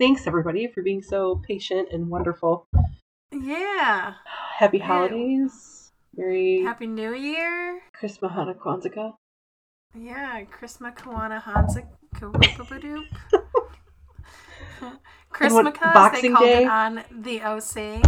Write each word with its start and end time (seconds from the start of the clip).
Thanks 0.00 0.26
everybody 0.26 0.66
for 0.66 0.82
being 0.82 1.02
so 1.02 1.36
patient 1.46 1.88
and 1.92 2.08
wonderful. 2.08 2.66
Yeah. 3.32 4.14
Happy 4.58 4.78
Yeah. 4.78 4.86
holidays. 4.86 5.92
Merry 6.16 6.62
Happy 6.64 6.86
New 6.86 7.14
Year. 7.14 7.80
Christmas, 7.92 8.32
Hanukkah, 8.32 8.58
Kwanzaa. 8.58 9.14
Yeah, 9.94 10.42
Christma 10.44 10.90
Kawana 10.92 11.40
Hansa 11.48 11.82
Kawoopadoop. 12.16 13.04
Christmas, 15.28 15.64
they 15.74 15.78
Boxing 15.92 16.34
called 16.34 16.46
Day? 16.48 16.62
it 16.64 16.68
on 16.68 17.04
the 17.10 17.42
OC. 17.42 18.02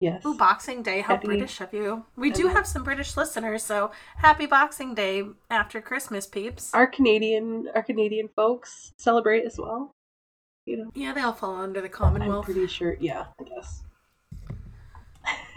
Yes. 0.00 0.24
Ooh, 0.24 0.36
Boxing 0.36 0.82
Day. 0.82 1.00
How 1.00 1.14
Happy- 1.14 1.26
British 1.26 1.60
of 1.60 1.72
you. 1.74 2.04
We 2.16 2.30
do 2.30 2.48
have 2.48 2.66
some 2.66 2.84
British 2.84 3.16
listeners, 3.16 3.62
so 3.62 3.90
happy 4.16 4.46
Boxing 4.46 4.94
Day 4.94 5.24
after 5.50 5.80
Christmas, 5.80 6.26
peeps. 6.26 6.72
Our 6.74 6.86
Canadian 6.86 7.68
our 7.74 7.82
Canadian 7.82 8.28
folks 8.36 8.92
celebrate 8.98 9.44
as 9.44 9.56
well. 9.58 9.93
You 10.66 10.78
know. 10.78 10.90
Yeah, 10.94 11.12
they 11.12 11.20
all 11.20 11.32
fall 11.32 11.56
under 11.56 11.80
the 11.80 11.88
Commonwealth. 11.88 12.46
I'm 12.48 12.54
pretty 12.54 12.66
sure 12.66 12.96
yeah, 13.00 13.26
I 13.40 13.44
guess. 13.44 13.82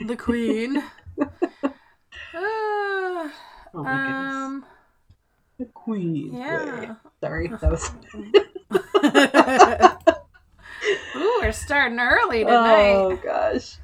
The 0.05 0.15
Queen. 0.15 0.83
Ah, 2.33 2.33
Oh 3.73 3.83
my 3.83 4.05
goodness. 4.05 4.33
um, 4.35 4.65
The 5.59 5.65
Queen. 5.65 6.35
yeah. 6.37 6.95
Sorry, 7.21 7.47
that 7.47 7.71
was 7.71 7.89
Ooh, 11.15 11.39
we're 11.41 11.51
starting 11.51 11.99
early 11.99 12.43
tonight. 12.43 12.93
Oh 12.95 13.15
gosh. 13.23 13.77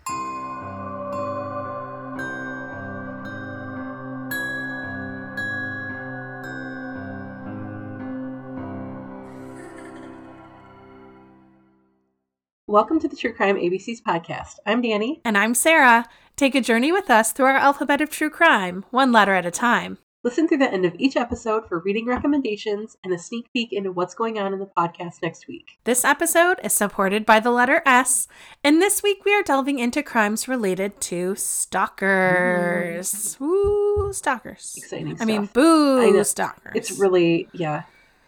Welcome 12.73 12.97
to 13.01 13.07
the 13.07 13.15
True 13.15 13.33
Crime 13.33 13.57
ABC's 13.57 14.01
podcast. 14.01 14.55
I'm 14.65 14.81
Dani. 14.81 15.21
And 15.23 15.37
I'm 15.37 15.53
Sarah. 15.53 16.07
Take 16.35 16.55
a 16.55 16.59
journey 16.59 16.91
with 16.91 17.07
us 17.07 17.31
through 17.31 17.45
our 17.45 17.55
alphabet 17.55 18.01
of 18.01 18.09
true 18.09 18.31
crime, 18.31 18.83
one 18.89 19.11
letter 19.11 19.35
at 19.35 19.45
a 19.45 19.51
time. 19.51 19.99
Listen 20.23 20.47
through 20.47 20.57
the 20.57 20.73
end 20.73 20.83
of 20.83 20.95
each 20.97 21.15
episode 21.15 21.69
for 21.69 21.83
reading 21.85 22.07
recommendations 22.07 22.97
and 23.03 23.13
a 23.13 23.19
sneak 23.19 23.53
peek 23.53 23.71
into 23.71 23.91
what's 23.91 24.15
going 24.15 24.39
on 24.39 24.53
in 24.53 24.59
the 24.59 24.71
podcast 24.75 25.21
next 25.21 25.47
week. 25.47 25.77
This 25.83 26.03
episode 26.03 26.59
is 26.63 26.73
supported 26.73 27.27
by 27.27 27.39
the 27.39 27.51
letter 27.51 27.83
S, 27.85 28.27
and 28.63 28.81
this 28.81 29.03
week 29.03 29.23
we 29.23 29.35
are 29.35 29.43
delving 29.43 29.77
into 29.77 30.01
crimes 30.01 30.47
related 30.47 30.99
to 31.01 31.35
stalkers. 31.35 33.37
Woo, 33.39 34.11
stalkers. 34.13 34.73
Exciting 34.79 35.15
I 35.19 35.25
mean, 35.25 35.45
stuff. 35.45 35.57
I 35.57 35.61
boo, 35.61 36.23
stalkers. 36.23 36.71
It's 36.73 36.99
really 36.99 37.49
yeah. 37.53 37.83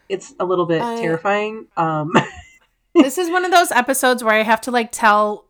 It's 0.07 0.35
a 0.39 0.45
little 0.45 0.67
bit 0.67 0.83
I- 0.83 0.97
terrifying. 0.97 1.65
Um 1.75 2.11
this 2.95 3.17
is 3.17 3.29
one 3.29 3.45
of 3.45 3.51
those 3.51 3.71
episodes 3.71 4.23
where 4.23 4.33
I 4.33 4.43
have 4.43 4.61
to 4.61 4.71
like 4.71 4.91
tell 4.91 5.47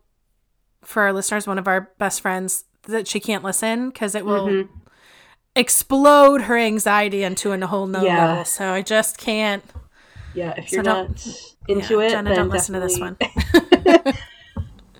for 0.84 1.02
our 1.02 1.12
listeners, 1.12 1.46
one 1.46 1.58
of 1.58 1.66
our 1.66 1.92
best 1.98 2.20
friends, 2.20 2.64
that 2.82 3.08
she 3.08 3.18
can't 3.20 3.42
listen 3.42 3.88
because 3.90 4.14
it 4.14 4.24
will 4.24 4.46
mhm. 4.46 4.68
explode 5.56 6.42
her 6.42 6.56
anxiety 6.56 7.22
into 7.22 7.52
a 7.52 7.66
whole 7.66 7.86
nother 7.86 8.06
Yeah. 8.06 8.26
level. 8.26 8.44
So 8.44 8.72
I 8.72 8.82
just 8.82 9.18
can't. 9.18 9.64
Yeah, 10.34 10.54
if 10.56 10.70
you're 10.70 10.82
don't- 10.82 11.10
into 11.68 11.94
yeah, 11.98 12.06
it, 12.06 12.10
Jenna, 12.10 12.28
then 12.30 12.38
don't 12.38 12.48
listen 12.50 12.74
to 12.74 12.80
this 12.80 13.00
one. 13.00 13.16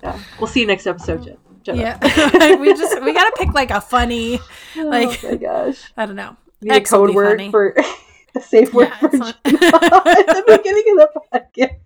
yeah. 0.03 0.19
We'll 0.39 0.47
see 0.47 0.61
you 0.61 0.67
next 0.67 0.87
episode, 0.87 1.23
Jen. 1.23 1.37
Jenna. 1.63 1.79
Yeah, 1.79 2.55
we 2.59 2.73
just 2.73 3.01
we 3.03 3.13
gotta 3.13 3.33
pick 3.37 3.53
like 3.53 3.71
a 3.71 3.79
funny, 3.81 4.39
Oh 4.77 4.81
like 4.83 5.23
my 5.23 5.35
gosh. 5.35 5.91
I 5.95 6.05
don't 6.05 6.15
know. 6.15 6.35
Need 6.61 6.71
a 6.71 6.75
X 6.75 6.89
code 6.89 7.13
word 7.13 7.37
funny. 7.37 7.51
for 7.51 7.75
a 8.35 8.41
safe 8.41 8.73
word 8.73 8.89
Yeah, 8.89 8.97
for 9.09 9.17
not- 9.17 9.37
at 9.45 9.45
the 10.27 10.43
beginning 10.57 10.83
of 10.91 10.97
the 10.97 11.21
podcast. 11.33 11.77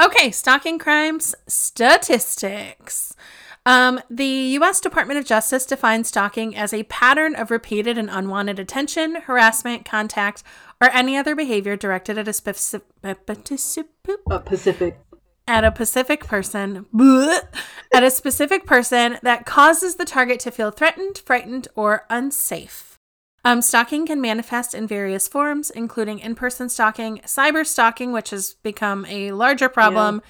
Okay, 0.00 0.30
stalking 0.30 0.78
crimes 0.78 1.34
statistics. 1.46 3.14
Um, 3.66 4.00
the 4.08 4.24
U.S. 4.24 4.80
Department 4.80 5.18
of 5.18 5.26
Justice 5.26 5.66
defines 5.66 6.08
stalking 6.08 6.56
as 6.56 6.72
a 6.72 6.84
pattern 6.84 7.34
of 7.34 7.50
repeated 7.50 7.98
and 7.98 8.08
unwanted 8.08 8.58
attention, 8.58 9.16
harassment, 9.16 9.84
contact, 9.84 10.42
or 10.80 10.88
any 10.90 11.16
other 11.16 11.34
behavior 11.34 11.76
directed 11.76 12.16
at 12.16 12.28
a 12.28 12.32
specific 12.32 12.86
Uh, 13.04 13.14
Pacific. 14.38 14.98
at 15.46 15.64
a 15.64 15.72
specific 15.74 16.24
person 16.26 16.86
at 17.92 18.02
a 18.02 18.10
specific 18.10 18.64
person 18.66 19.18
that 19.22 19.44
causes 19.44 19.96
the 19.96 20.04
target 20.04 20.38
to 20.40 20.50
feel 20.50 20.70
threatened, 20.70 21.18
frightened, 21.18 21.68
or 21.74 22.06
unsafe. 22.08 22.97
Um, 23.44 23.62
stalking 23.62 24.06
can 24.06 24.20
manifest 24.20 24.74
in 24.74 24.86
various 24.86 25.28
forms, 25.28 25.70
including 25.70 26.18
in-person 26.18 26.68
stalking, 26.68 27.18
cyber 27.18 27.66
stalking, 27.66 28.12
which 28.12 28.30
has 28.30 28.54
become 28.62 29.06
a 29.06 29.32
larger 29.32 29.68
problem 29.68 30.22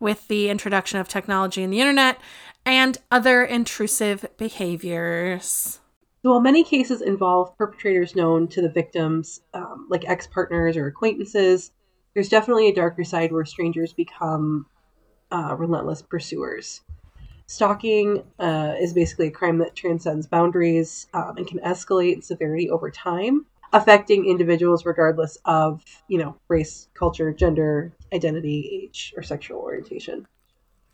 with 0.00 0.26
the 0.28 0.48
introduction 0.48 0.98
of 0.98 1.08
technology 1.08 1.62
and 1.62 1.72
the 1.72 1.80
internet, 1.80 2.18
and 2.64 2.98
other 3.10 3.44
intrusive 3.44 4.26
behaviors. 4.36 5.80
So 6.22 6.30
while 6.30 6.40
many 6.40 6.64
cases 6.64 7.02
involve 7.02 7.56
perpetrators 7.56 8.16
known 8.16 8.48
to 8.48 8.60
the 8.60 8.68
victims, 8.68 9.42
um, 9.54 9.86
like 9.88 10.08
ex 10.08 10.26
partners 10.26 10.76
or 10.76 10.88
acquaintances, 10.88 11.70
there's 12.14 12.28
definitely 12.28 12.68
a 12.68 12.74
darker 12.74 13.04
side 13.04 13.30
where 13.30 13.44
strangers 13.44 13.92
become 13.92 14.66
uh, 15.30 15.54
relentless 15.56 16.02
pursuers. 16.02 16.80
Stalking 17.48 18.24
uh, 18.40 18.74
is 18.78 18.92
basically 18.92 19.28
a 19.28 19.30
crime 19.30 19.58
that 19.58 19.76
transcends 19.76 20.26
boundaries 20.26 21.06
um, 21.14 21.36
and 21.36 21.46
can 21.46 21.58
escalate 21.60 22.14
in 22.14 22.22
severity 22.22 22.68
over 22.68 22.90
time, 22.90 23.46
affecting 23.72 24.26
individuals 24.26 24.84
regardless 24.84 25.38
of, 25.44 25.84
you 26.08 26.18
know, 26.18 26.36
race, 26.48 26.88
culture, 26.94 27.32
gender, 27.32 27.92
identity, 28.12 28.82
age, 28.82 29.14
or 29.16 29.22
sexual 29.22 29.60
orientation. 29.60 30.26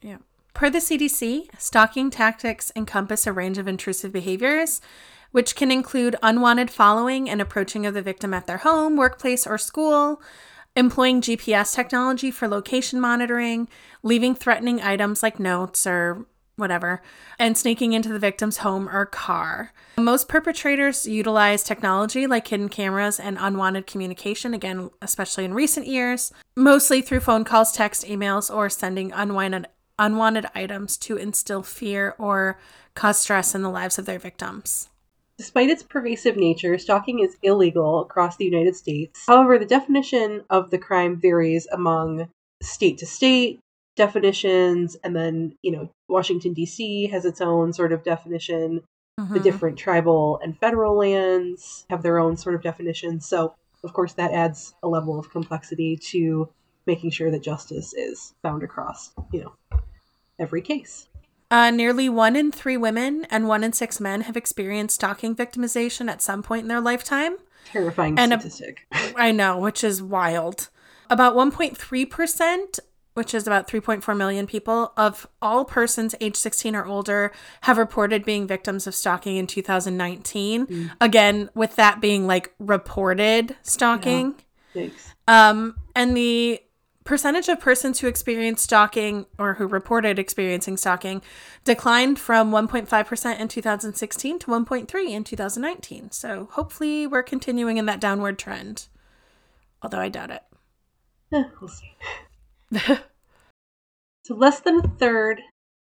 Yeah. 0.02 0.18
Per 0.52 0.68
the 0.68 0.78
CDC, 0.78 1.48
stalking 1.58 2.10
tactics 2.10 2.70
encompass 2.76 3.26
a 3.26 3.32
range 3.32 3.56
of 3.56 3.66
intrusive 3.66 4.12
behaviors, 4.12 4.82
which 5.30 5.56
can 5.56 5.70
include 5.70 6.16
unwanted 6.22 6.70
following 6.70 7.30
and 7.30 7.40
approaching 7.40 7.86
of 7.86 7.94
the 7.94 8.02
victim 8.02 8.34
at 8.34 8.46
their 8.46 8.58
home, 8.58 8.96
workplace, 8.96 9.46
or 9.46 9.56
school, 9.56 10.20
employing 10.76 11.22
GPS 11.22 11.74
technology 11.74 12.30
for 12.30 12.46
location 12.46 13.00
monitoring, 13.00 13.69
leaving 14.02 14.34
threatening 14.34 14.82
items 14.82 15.22
like 15.22 15.40
notes 15.40 15.86
or 15.86 16.26
whatever, 16.56 17.02
and 17.38 17.56
sneaking 17.56 17.92
into 17.92 18.08
the 18.08 18.18
victim's 18.18 18.58
home 18.58 18.88
or 18.88 19.06
car. 19.06 19.72
Most 19.98 20.28
perpetrators 20.28 21.06
utilize 21.06 21.62
technology 21.62 22.26
like 22.26 22.48
hidden 22.48 22.68
cameras 22.68 23.18
and 23.18 23.36
unwanted 23.40 23.86
communication, 23.86 24.54
again, 24.54 24.90
especially 25.00 25.44
in 25.44 25.54
recent 25.54 25.86
years, 25.86 26.32
mostly 26.56 27.02
through 27.02 27.20
phone 27.20 27.44
calls, 27.44 27.72
text, 27.72 28.04
emails, 28.04 28.54
or 28.54 28.68
sending 28.68 29.12
unwanted 29.12 29.66
unwanted 29.98 30.46
items 30.54 30.96
to 30.96 31.16
instill 31.16 31.62
fear 31.62 32.14
or 32.18 32.58
cause 32.94 33.19
stress 33.19 33.54
in 33.54 33.62
the 33.62 33.70
lives 33.70 33.98
of 33.98 34.06
their 34.06 34.19
victims. 34.19 34.88
Despite 35.38 35.70
its 35.70 35.82
pervasive 35.82 36.36
nature, 36.36 36.76
stalking 36.78 37.20
is 37.20 37.36
illegal 37.42 38.02
across 38.02 38.36
the 38.36 38.44
United 38.44 38.76
States. 38.76 39.24
However, 39.26 39.58
the 39.58 39.66
definition 39.66 40.44
of 40.50 40.70
the 40.70 40.78
crime 40.78 41.20
varies 41.20 41.66
among 41.72 42.28
state 42.62 42.98
to 42.98 43.06
state 43.06 43.60
definitions, 43.97 44.97
and 45.04 45.14
then, 45.14 45.56
you 45.62 45.72
know, 45.72 45.91
Washington, 46.08 46.53
D.C. 46.53 47.06
has 47.08 47.25
its 47.25 47.41
own 47.41 47.72
sort 47.72 47.92
of 47.92 48.03
definition. 48.04 48.82
The 49.19 49.38
Mhm. 49.38 49.42
different 49.42 49.78
tribal 49.78 50.41
and 50.42 50.58
federal 50.58 50.97
lands 50.97 51.86
have 51.91 52.02
their 52.02 52.19
own 52.19 52.36
sort 52.36 52.54
of 52.54 52.62
definitions. 52.62 53.26
So, 53.26 53.54
of 53.84 53.92
course, 53.92 54.14
that 54.14 54.32
adds 54.32 54.75
a 54.82 54.88
level 54.88 55.19
of 55.19 55.31
complexity 55.31 55.97
to 56.10 56.48
making 56.86 57.10
sure 57.10 57.31
that 57.31 57.42
justice 57.42 57.92
is 57.94 58.34
found 58.42 58.62
across, 58.62 59.12
you 59.32 59.42
know, 59.42 59.78
every 60.38 60.62
case. 60.62 61.08
Uh, 61.50 61.70
nearly 61.70 62.08
one 62.08 62.34
in 62.34 62.50
three 62.50 62.78
women 62.78 63.26
and 63.31 63.47
one 63.47 63.62
in 63.62 63.72
six 63.75 64.00
men 64.00 64.22
have 64.22 64.36
experienced 64.36 64.94
stalking 64.94 65.36
victimization 65.36 66.10
at 66.10 66.22
some 66.22 66.42
point 66.42 66.62
in 66.62 66.69
their 66.69 66.81
lifetime. 66.81 67.36
Terrifying 67.66 68.19
And 68.19 68.32
statistic. 68.32 68.86
I 69.16 69.32
know, 69.32 69.58
which 69.58 69.84
is 69.84 70.02
wild. 70.02 70.70
About 71.10 71.37
1.3%, 71.37 72.81
which 73.14 73.35
is 73.35 73.47
about 73.47 73.69
3.4 73.69 74.17
million 74.17 74.47
people, 74.47 74.93
of 74.97 75.26
all 75.41 75.64
persons 75.64 76.14
age 76.20 76.37
16 76.37 76.75
or 76.75 76.87
older 76.87 77.32
have 77.62 77.79
reported 77.79 78.25
being 78.25 78.47
victims 78.47 78.87
of 78.87 78.94
stalking 78.94 79.37
in 79.37 79.47
2019. 79.47 80.67
Mm. 80.67 80.91
Again, 81.00 81.50
with 81.55 81.76
that 81.76 82.00
being 82.00 82.26
like 82.26 82.55
reported 82.59 83.56
stalking. 83.62 84.35
Thanks. 84.73 85.14
Um, 85.29 85.76
and 85.94 86.17
the 86.17 86.62
percentage 87.05 87.49
of 87.49 87.61
persons 87.61 88.00
who 88.00 88.06
experienced 88.06 88.64
stalking 88.64 89.26
or 89.38 89.55
who 89.55 89.67
reported 89.67 90.19
experiencing 90.19 90.76
stalking 90.76 91.23
declined 91.65 92.19
from 92.19 92.50
1.5% 92.50 93.41
in 93.41 93.49
2016 93.49 94.38
to 94.38 94.47
1.3 94.47 95.08
in 95.08 95.25
2019. 95.25 96.11
So 96.11 96.49
hopefully 96.53 97.06
we're 97.06 97.23
continuing 97.23 97.76
in 97.76 97.87
that 97.87 98.00
downward 98.00 98.38
trend. 98.38 98.88
Although 99.82 99.99
I 99.99 100.08
doubt 100.08 100.31
it. 100.31 100.43
Eh, 101.32 101.43
we'll 101.61 101.69
see. 101.69 101.93
So 104.24 104.36
less 104.36 104.60
than 104.60 104.76
a 104.76 104.82
third 104.82 105.42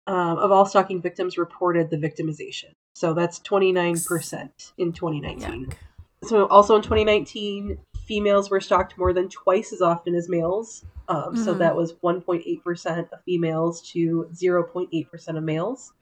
um, 0.08 0.38
of 0.38 0.52
all 0.52 0.66
stalking 0.66 1.02
victims 1.02 1.38
reported 1.38 1.90
the 1.90 1.98
victimization. 1.98 2.72
So 2.96 3.14
that's 3.14 3.40
29% 3.40 4.50
in 4.78 4.94
2019. 4.94 5.66
Yuck. 5.68 5.74
So 6.24 6.48
also 6.48 6.76
in 6.76 6.82
2019, 6.82 7.78
females 8.06 8.50
were 8.50 8.62
stalked 8.62 8.98
more 8.98 9.14
than 9.14 9.30
twice 9.30 9.72
as 9.74 9.82
often 9.82 10.16
as 10.16 10.28
males. 10.28 10.86
Um, 11.08 11.36
So 11.36 11.54
Mhm. 11.54 11.60
that 11.60 11.76
was 11.76 11.94
1.8% 12.02 13.12
of 13.12 13.22
females 13.24 13.82
to 13.92 14.28
0.8% 14.34 15.38
of 15.38 15.44
males. 15.44 15.94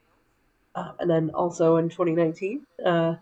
Uh, 0.75 0.93
and 0.99 1.09
then 1.09 1.29
also 1.31 1.75
in 1.77 1.89
2019, 1.89 2.65
uh, 2.85 3.15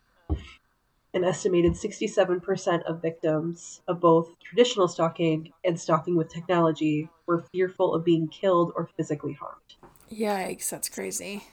an 1.13 1.23
estimated 1.23 1.73
67% 1.73 2.83
of 2.83 3.01
victims 3.01 3.81
of 3.87 3.99
both 3.99 4.29
traditional 4.39 4.87
stalking 4.87 5.51
and 5.65 5.79
stalking 5.79 6.15
with 6.15 6.29
technology 6.29 7.09
were 7.25 7.43
fearful 7.51 7.93
of 7.93 8.05
being 8.05 8.27
killed 8.29 8.71
or 8.75 8.89
physically 8.95 9.33
harmed. 9.33 9.75
Yikes, 10.11 10.69
that's 10.69 10.89
crazy. 10.89 11.43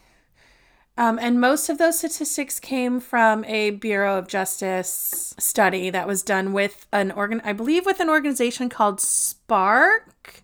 Um, 0.96 1.18
and 1.20 1.40
most 1.40 1.68
of 1.68 1.78
those 1.78 1.98
statistics 1.98 2.58
came 2.58 2.98
from 2.98 3.44
a 3.44 3.70
Bureau 3.70 4.18
of 4.18 4.26
Justice 4.26 5.32
study 5.38 5.90
that 5.90 6.08
was 6.08 6.24
done 6.24 6.52
with 6.52 6.86
an 6.92 7.12
organ, 7.12 7.40
I 7.44 7.52
believe, 7.52 7.86
with 7.86 8.00
an 8.00 8.10
organization 8.10 8.68
called 8.68 8.98
SPARC, 8.98 10.42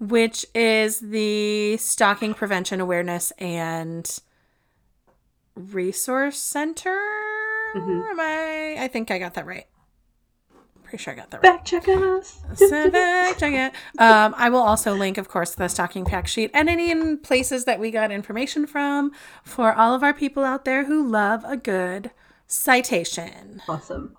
which 0.00 0.46
is 0.54 1.00
the 1.00 1.76
Stalking 1.76 2.32
Prevention 2.32 2.80
Awareness 2.80 3.30
and 3.32 4.18
Resource 5.54 6.38
Center. 6.38 7.23
Mhm. 7.74 8.10
Am 8.10 8.20
I? 8.20 8.76
I 8.80 8.88
think 8.88 9.10
I 9.10 9.18
got 9.18 9.34
that 9.34 9.46
right. 9.46 9.66
Pretty 10.84 10.98
sure 11.02 11.12
I 11.12 11.16
got 11.16 11.30
that 11.30 11.42
right. 11.42 11.56
Back 11.56 11.64
check 11.64 11.88
us. 11.88 12.40
So 12.56 12.90
fact 12.90 13.40
check 13.40 13.52
it. 13.52 14.00
Um, 14.00 14.34
I 14.36 14.48
will 14.50 14.60
also 14.62 14.94
link, 14.94 15.18
of 15.18 15.28
course, 15.28 15.54
the 15.54 15.68
stocking 15.68 16.04
fact 16.04 16.28
sheet 16.28 16.50
and 16.54 16.68
any 16.68 17.16
places 17.16 17.64
that 17.64 17.80
we 17.80 17.90
got 17.90 18.12
information 18.12 18.66
from 18.66 19.10
for 19.42 19.72
all 19.72 19.94
of 19.94 20.02
our 20.02 20.14
people 20.14 20.44
out 20.44 20.64
there 20.64 20.84
who 20.84 21.06
love 21.08 21.42
a 21.44 21.56
good 21.56 22.10
citation, 22.46 23.60
Awesome. 23.68 24.16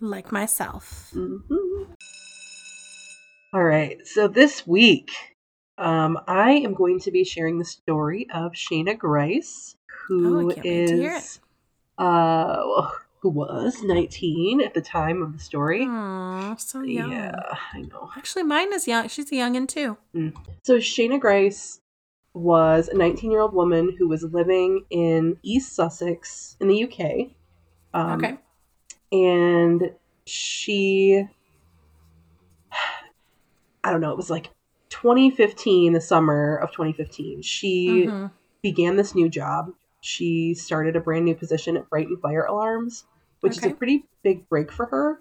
like 0.00 0.30
myself. 0.30 1.10
Mhm. 1.14 1.86
All 3.54 3.64
right. 3.64 4.06
So 4.06 4.28
this 4.28 4.66
week, 4.66 5.10
um, 5.78 6.18
I 6.26 6.50
am 6.52 6.74
going 6.74 6.98
to 7.00 7.10
be 7.10 7.24
sharing 7.24 7.58
the 7.58 7.64
story 7.64 8.26
of 8.34 8.52
Shana 8.52 8.98
Grice, 8.98 9.74
who 10.06 10.36
Oh, 10.36 10.50
I 10.50 10.54
can't 10.54 10.66
wait 10.66 10.86
to 10.88 10.96
hear 10.96 11.16
is, 11.16 11.40
uh, 11.98 12.88
who 13.20 13.28
was 13.30 13.82
19 13.82 14.60
at 14.60 14.74
the 14.74 14.80
time 14.80 15.22
of 15.22 15.32
the 15.32 15.38
story. 15.40 15.84
Aw, 15.88 16.54
so 16.56 16.82
young. 16.82 17.10
Yeah, 17.10 17.34
I 17.74 17.80
know. 17.82 18.10
Actually, 18.16 18.44
mine 18.44 18.72
is 18.72 18.86
young. 18.86 19.08
She's 19.08 19.30
a 19.32 19.34
youngin' 19.34 19.66
too. 19.68 19.96
So 20.62 20.78
Shana 20.78 21.18
Grice 21.20 21.80
was 22.34 22.88
a 22.88 22.96
19 22.96 23.30
year 23.32 23.40
old 23.40 23.52
woman 23.54 23.96
who 23.98 24.06
was 24.08 24.22
living 24.22 24.84
in 24.90 25.36
East 25.42 25.74
Sussex 25.74 26.56
in 26.60 26.68
the 26.68 26.84
UK. 26.84 27.30
Um, 27.94 28.18
okay. 28.22 28.38
and 29.10 29.90
she 30.26 31.24
i 33.84 33.90
don't 33.90 34.00
know 34.02 34.10
it 34.10 34.16
was 34.16 34.28
like 34.30 34.50
2015 34.90 35.94
the 35.94 36.00
summer 36.00 36.56
of 36.56 36.70
2015 36.72 37.40
she 37.42 38.06
Mhm. 38.06 38.30
began 38.62 38.96
this 38.96 39.14
new 39.14 39.28
job 39.30 39.72
she 40.00 40.54
started 40.54 40.96
a 40.96 41.00
brand 41.00 41.24
new 41.24 41.34
position 41.34 41.76
at 41.76 41.88
brighton 41.90 42.16
fire 42.16 42.44
alarms 42.44 43.04
which 43.40 43.56
is 43.56 43.64
a 43.64 43.70
pretty 43.70 44.04
big 44.22 44.48
break 44.48 44.70
for 44.72 44.86
her 44.86 45.20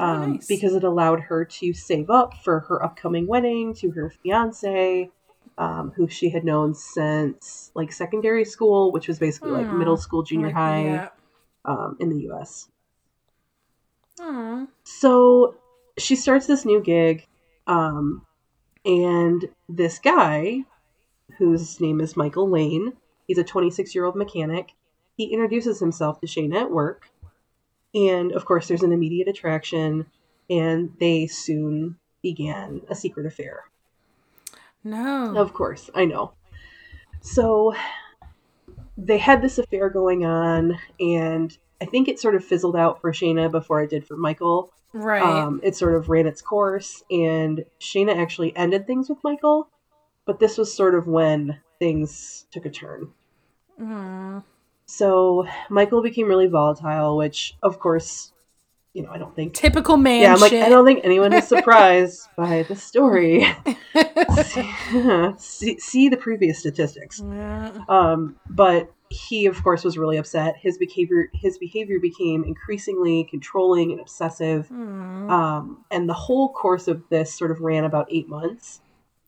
Oh, 0.00 0.04
um, 0.04 0.32
nice. 0.34 0.46
because 0.46 0.74
it 0.74 0.84
allowed 0.84 1.18
her 1.20 1.44
to 1.44 1.72
save 1.72 2.08
up 2.08 2.34
for 2.44 2.60
her 2.60 2.84
upcoming 2.84 3.26
wedding 3.26 3.74
to 3.74 3.90
her 3.90 4.10
fiance 4.22 5.10
um, 5.58 5.90
who 5.96 6.06
she 6.06 6.30
had 6.30 6.44
known 6.44 6.72
since 6.74 7.72
like 7.74 7.90
secondary 7.92 8.44
school 8.44 8.92
which 8.92 9.08
was 9.08 9.18
basically 9.18 9.50
like 9.50 9.66
Hmm. 9.66 9.78
middle 9.78 9.96
school 9.96 10.22
junior 10.22 10.46
Like, 10.46 10.54
high 10.54 11.10
um, 11.64 11.96
in 11.98 12.10
the 12.10 12.30
us 12.30 12.68
Aw. 14.20 14.66
so 14.84 15.56
she 15.96 16.14
starts 16.16 16.46
this 16.46 16.64
new 16.64 16.80
gig, 16.80 17.26
um, 17.66 18.24
and 18.84 19.48
this 19.68 19.98
guy, 19.98 20.64
whose 21.38 21.80
name 21.80 22.00
is 22.00 22.16
Michael 22.16 22.48
Lane, 22.48 22.92
he's 23.28 23.38
a 23.38 23.44
26 23.44 23.94
year 23.94 24.04
old 24.04 24.16
mechanic. 24.16 24.72
He 25.16 25.26
introduces 25.32 25.78
himself 25.78 26.20
to 26.20 26.26
Shana 26.26 26.62
at 26.62 26.70
work, 26.70 27.10
and 27.94 28.32
of 28.32 28.44
course, 28.44 28.66
there's 28.66 28.82
an 28.82 28.92
immediate 28.92 29.28
attraction, 29.28 30.06
and 30.50 30.92
they 30.98 31.28
soon 31.28 31.96
began 32.22 32.82
a 32.88 32.94
secret 32.94 33.26
affair. 33.26 33.64
No. 34.82 35.36
Of 35.36 35.52
course, 35.54 35.90
I 35.94 36.04
know. 36.04 36.32
So 37.20 37.74
they 38.96 39.18
had 39.18 39.42
this 39.42 39.58
affair 39.58 39.90
going 39.90 40.24
on, 40.24 40.78
and 40.98 41.56
I 41.80 41.84
think 41.84 42.08
it 42.08 42.18
sort 42.18 42.34
of 42.34 42.44
fizzled 42.44 42.76
out 42.76 43.00
for 43.00 43.12
Shana 43.12 43.50
before 43.50 43.82
it 43.82 43.90
did 43.90 44.06
for 44.06 44.16
Michael. 44.16 44.72
right. 44.92 45.22
Um, 45.22 45.60
it 45.62 45.76
sort 45.76 45.94
of 45.94 46.08
ran 46.08 46.26
its 46.26 46.42
course, 46.42 47.02
and 47.10 47.64
Shana 47.80 48.16
actually 48.16 48.56
ended 48.56 48.86
things 48.86 49.08
with 49.08 49.18
Michael, 49.22 49.68
but 50.26 50.38
this 50.38 50.58
was 50.58 50.72
sort 50.72 50.94
of 50.94 51.06
when 51.06 51.60
things 51.78 52.46
took 52.50 52.66
a 52.66 52.70
turn. 52.70 53.12
Aw. 53.80 54.42
So 54.86 55.46
Michael 55.68 56.02
became 56.02 56.26
really 56.28 56.46
volatile, 56.46 57.16
which, 57.16 57.56
of 57.62 57.78
course, 57.78 58.32
you 58.94 59.02
know, 59.02 59.10
I 59.10 59.18
don't 59.18 59.34
think. 59.36 59.54
Typical 59.54 59.96
man 59.96 60.22
yeah, 60.22 60.34
I'm 60.34 60.40
like, 60.40 60.50
shit. 60.50 60.64
I 60.64 60.68
don't 60.68 60.84
think 60.84 61.00
anyone 61.04 61.32
is 61.32 61.46
surprised 61.46 62.26
by 62.36 62.62
the 62.64 62.74
story. 62.74 63.46
see, 64.44 64.74
see, 65.36 65.78
see 65.78 66.08
the 66.08 66.16
previous 66.16 66.58
statistics. 66.58 67.22
Yeah. 67.24 67.70
Um, 67.88 68.36
but 68.48 68.90
he, 69.10 69.46
of 69.46 69.62
course, 69.62 69.84
was 69.84 69.98
really 69.98 70.16
upset. 70.16 70.56
His 70.56 70.78
behavior, 70.78 71.30
his 71.34 71.58
behavior 71.58 72.00
became 72.00 72.44
increasingly 72.44 73.24
controlling 73.24 73.92
and 73.92 74.00
obsessive. 74.00 74.68
Mm. 74.68 75.30
Um, 75.30 75.84
and 75.90 76.08
the 76.08 76.14
whole 76.14 76.52
course 76.52 76.88
of 76.88 77.02
this 77.10 77.32
sort 77.34 77.50
of 77.50 77.60
ran 77.60 77.84
about 77.84 78.08
eight 78.10 78.28
months. 78.28 78.80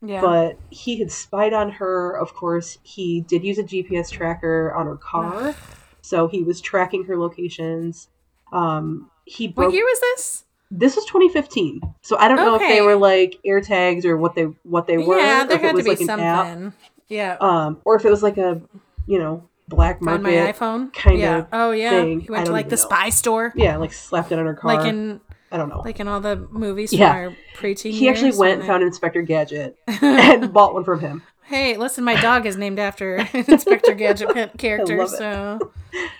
Yeah. 0.02 0.20
But 0.20 0.58
he 0.70 0.98
had 0.98 1.10
spied 1.12 1.52
on 1.52 1.70
her. 1.72 2.12
Of 2.16 2.34
course, 2.34 2.78
he 2.82 3.20
did 3.22 3.44
use 3.44 3.58
a 3.58 3.62
GPS 3.64 4.10
tracker 4.10 4.72
on 4.74 4.86
her 4.86 4.96
car, 4.96 5.54
so 6.02 6.28
he 6.28 6.42
was 6.42 6.60
tracking 6.60 7.04
her 7.04 7.16
locations. 7.18 8.08
Um, 8.52 9.10
he 9.24 9.48
broke. 9.48 9.68
what 9.68 9.74
year 9.74 9.84
was 9.84 10.00
this? 10.00 10.44
This 10.72 10.94
was 10.96 11.04
2015, 11.06 11.80
so 12.02 12.16
I 12.16 12.28
don't 12.28 12.36
know 12.36 12.54
if 12.54 12.60
they 12.60 12.80
were 12.80 12.94
like 12.96 13.38
air 13.44 13.60
tags 13.60 14.04
or 14.04 14.16
what 14.16 14.34
they 14.36 14.44
what 14.62 14.86
they 14.86 14.98
were. 14.98 15.18
yeah, 15.18 15.44
there 15.44 15.58
had 15.58 15.70
to 15.70 15.76
was 15.76 15.84
be 15.84 15.90
like 15.90 15.98
something. 15.98 16.72
Yeah. 17.08 17.36
um, 17.40 17.80
or 17.84 17.96
if 17.96 18.04
it 18.04 18.10
was 18.10 18.22
like 18.22 18.38
a 18.38 18.60
you 19.06 19.18
know 19.18 19.48
black 19.66 20.00
Find 20.00 20.22
my 20.22 20.30
market. 20.30 20.56
iPhone. 20.56 20.92
kind 20.92 21.18
yeah. 21.18 21.38
of 21.38 21.46
Oh 21.52 21.70
yeah. 21.72 21.90
thing. 21.90 22.26
Went 22.28 22.46
to 22.46 22.52
like 22.52 22.68
the 22.68 22.76
know. 22.76 22.82
spy 22.82 23.08
store. 23.10 23.52
Yeah, 23.56 23.76
like 23.78 23.92
slapped 23.92 24.30
it 24.32 24.38
on 24.38 24.46
her 24.46 24.54
car. 24.54 24.74
Like 24.76 24.86
in 24.86 25.20
I 25.52 25.56
don't 25.56 25.68
know. 25.68 25.82
like 25.84 25.98
in 26.00 26.06
all 26.08 26.20
the 26.20 26.36
movies 26.36 26.92
Yeah. 26.92 27.12
from 27.12 27.16
our 27.32 27.36
preteen 27.56 27.90
he 27.92 28.08
actually 28.08 28.36
went 28.36 28.60
and 28.60 28.66
found 28.68 28.82
Inspector 28.82 29.20
Gadget 29.22 29.76
and 30.02 30.52
bought 30.52 30.74
one 30.74 30.84
from 30.84 31.00
him. 31.00 31.22
Hey, 31.44 31.76
listen, 31.76 32.04
my 32.04 32.20
dog 32.20 32.46
is 32.46 32.56
named 32.56 32.78
after 32.78 33.16
Inspector 33.34 33.92
Gadget 33.94 34.30
character, 34.58 35.06
so 35.08 35.58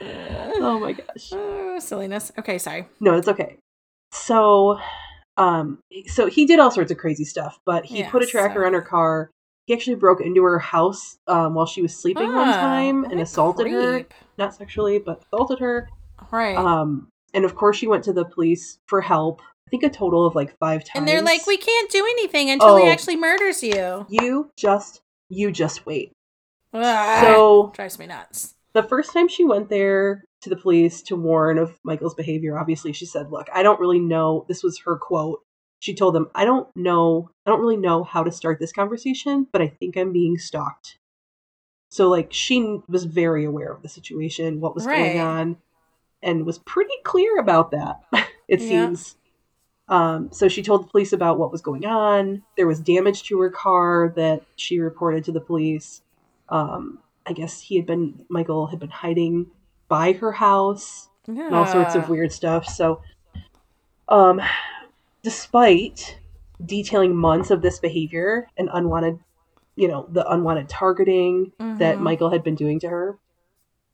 Oh 0.02 0.78
my 0.80 0.92
gosh. 0.92 1.30
oh, 1.32 1.78
silliness. 1.78 2.32
Okay, 2.38 2.58
sorry. 2.58 2.86
No, 2.98 3.14
it's 3.14 3.28
okay. 3.28 3.56
So, 4.12 4.78
um, 5.36 5.78
so 6.06 6.26
he 6.26 6.46
did 6.46 6.58
all 6.58 6.70
sorts 6.72 6.90
of 6.90 6.98
crazy 6.98 7.24
stuff, 7.24 7.60
but 7.64 7.84
he 7.84 8.00
Yeah, 8.00 8.10
put 8.10 8.22
a 8.22 8.26
tracker 8.26 8.62
so- 8.62 8.66
on 8.66 8.72
her 8.74 8.82
car. 8.82 9.30
He 9.66 9.74
actually 9.74 9.96
broke 9.96 10.20
into 10.20 10.42
her 10.42 10.58
house 10.58 11.16
um, 11.28 11.54
while 11.54 11.66
she 11.66 11.80
was 11.80 11.94
sleeping 11.96 12.34
one 12.34 12.48
Oh, 12.48 12.52
time 12.52 13.04
and 13.04 13.20
assaulted 13.20 13.68
her. 13.70 14.04
Not 14.36 14.52
sexually, 14.52 14.98
but 14.98 15.22
assaulted 15.32 15.60
her. 15.60 15.88
Right. 16.32 16.56
Um, 16.56 17.06
and 17.34 17.44
of 17.44 17.54
course, 17.54 17.76
she 17.76 17.86
went 17.86 18.04
to 18.04 18.12
the 18.12 18.24
police 18.24 18.78
for 18.86 19.00
help. 19.00 19.40
I 19.66 19.70
think 19.70 19.82
a 19.84 19.88
total 19.90 20.26
of 20.26 20.34
like 20.34 20.58
five 20.58 20.80
times. 20.84 20.90
and 20.96 21.08
they're 21.08 21.22
like, 21.22 21.46
we 21.46 21.56
can't 21.56 21.90
do 21.90 21.98
anything 22.04 22.50
until 22.50 22.76
he 22.76 22.84
Oh. 22.88 22.90
actually 22.90 23.16
murders 23.16 23.62
you. 23.62 24.04
you 24.08 24.50
just, 24.56 25.00
you 25.28 25.52
just 25.52 25.86
wait. 25.86 26.12
Ah, 26.74 27.20
So 27.22 27.72
drives 27.74 27.98
me 27.98 28.06
nuts. 28.06 28.54
the 28.72 28.82
first 28.82 29.12
time 29.12 29.28
she 29.28 29.44
went 29.44 29.68
there 29.68 30.24
to 30.42 30.50
the 30.50 30.56
police 30.56 31.02
to 31.02 31.16
warn 31.16 31.58
of 31.58 31.78
Michael's 31.84 32.14
behavior, 32.14 32.58
obviously 32.58 32.92
she 32.92 33.04
said, 33.06 33.30
"Look, 33.30 33.48
I 33.52 33.62
don't 33.62 33.78
really 33.80 33.98
know." 34.00 34.44
This 34.48 34.62
was 34.62 34.78
her 34.86 34.96
quote. 34.96 35.40
She 35.80 35.94
told 35.94 36.14
them, 36.14 36.30
"I 36.34 36.44
don't 36.44 36.68
know. 36.76 37.30
I 37.46 37.50
don't 37.50 37.60
really 37.60 37.76
know 37.76 38.04
how 38.04 38.22
to 38.22 38.30
start 38.32 38.58
this 38.60 38.72
conversation, 38.72 39.46
but 39.52 39.60
I 39.62 39.68
think 39.68 39.96
I'm 39.96 40.12
being 40.12 40.36
stalked." 40.38 40.98
So 41.90 42.08
like 42.08 42.32
she 42.32 42.80
was 42.88 43.04
very 43.04 43.44
aware 43.44 43.72
of 43.72 43.82
the 43.82 43.88
situation, 43.88 44.60
what 44.60 44.74
was 44.74 44.86
Right. 44.86 44.96
going 45.14 45.18
on, 45.20 45.56
and 46.22 46.44
was 46.46 46.58
pretty 46.58 46.94
clear 47.04 47.38
about 47.38 47.70
that. 47.70 48.00
it 48.48 48.60
Yeah. 48.60 48.68
seems. 48.86 49.16
Um, 49.88 50.30
so 50.32 50.46
she 50.48 50.62
told 50.62 50.84
the 50.84 50.90
police 50.90 51.12
about 51.12 51.38
what 51.38 51.50
was 51.50 51.62
going 51.62 51.84
on. 51.84 52.42
There 52.56 52.66
was 52.68 52.78
damage 52.78 53.24
to 53.24 53.40
her 53.40 53.50
car 53.50 54.12
that 54.16 54.42
she 54.56 54.78
reported 54.78 55.24
to 55.24 55.32
the 55.32 55.40
police. 55.40 56.02
Um, 56.48 57.00
I 57.26 57.32
guess 57.32 57.60
he 57.60 57.76
had 57.76 57.86
been 57.86 58.24
Michael 58.28 58.66
had 58.68 58.78
been 58.78 58.90
hiding 58.90 59.50
by 59.88 60.12
her 60.12 60.30
house 60.32 61.08
Yeah. 61.26 61.46
and 61.46 61.54
all 61.56 61.66
sorts 61.66 61.94
of 61.96 62.08
weird 62.08 62.30
stuff. 62.32 62.66
So, 62.66 63.02
um, 64.08 64.40
despite 65.22 66.18
detailing 66.64 67.16
months 67.16 67.50
of 67.50 67.62
this 67.62 67.78
behavior 67.78 68.46
and 68.56 68.68
unwanted, 68.72 69.18
you 69.76 69.88
know, 69.88 70.06
the 70.10 70.28
unwanted 70.30 70.68
targeting 70.68 71.52
that 71.58 71.96
Mhm. 71.98 72.00
Michael 72.00 72.30
had 72.30 72.42
been 72.44 72.54
doing 72.54 72.78
to 72.80 72.88
her, 72.88 73.18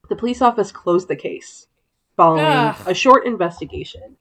the 0.09 0.17
police 0.17 0.43
office 0.43 0.73
closed 0.73 1.09
the 1.09 1.17
case 1.17 1.69
following 2.17 2.45
Ugh. 2.45 2.77
a 2.87 2.95
short 2.95 3.27
investigation. 3.27 4.17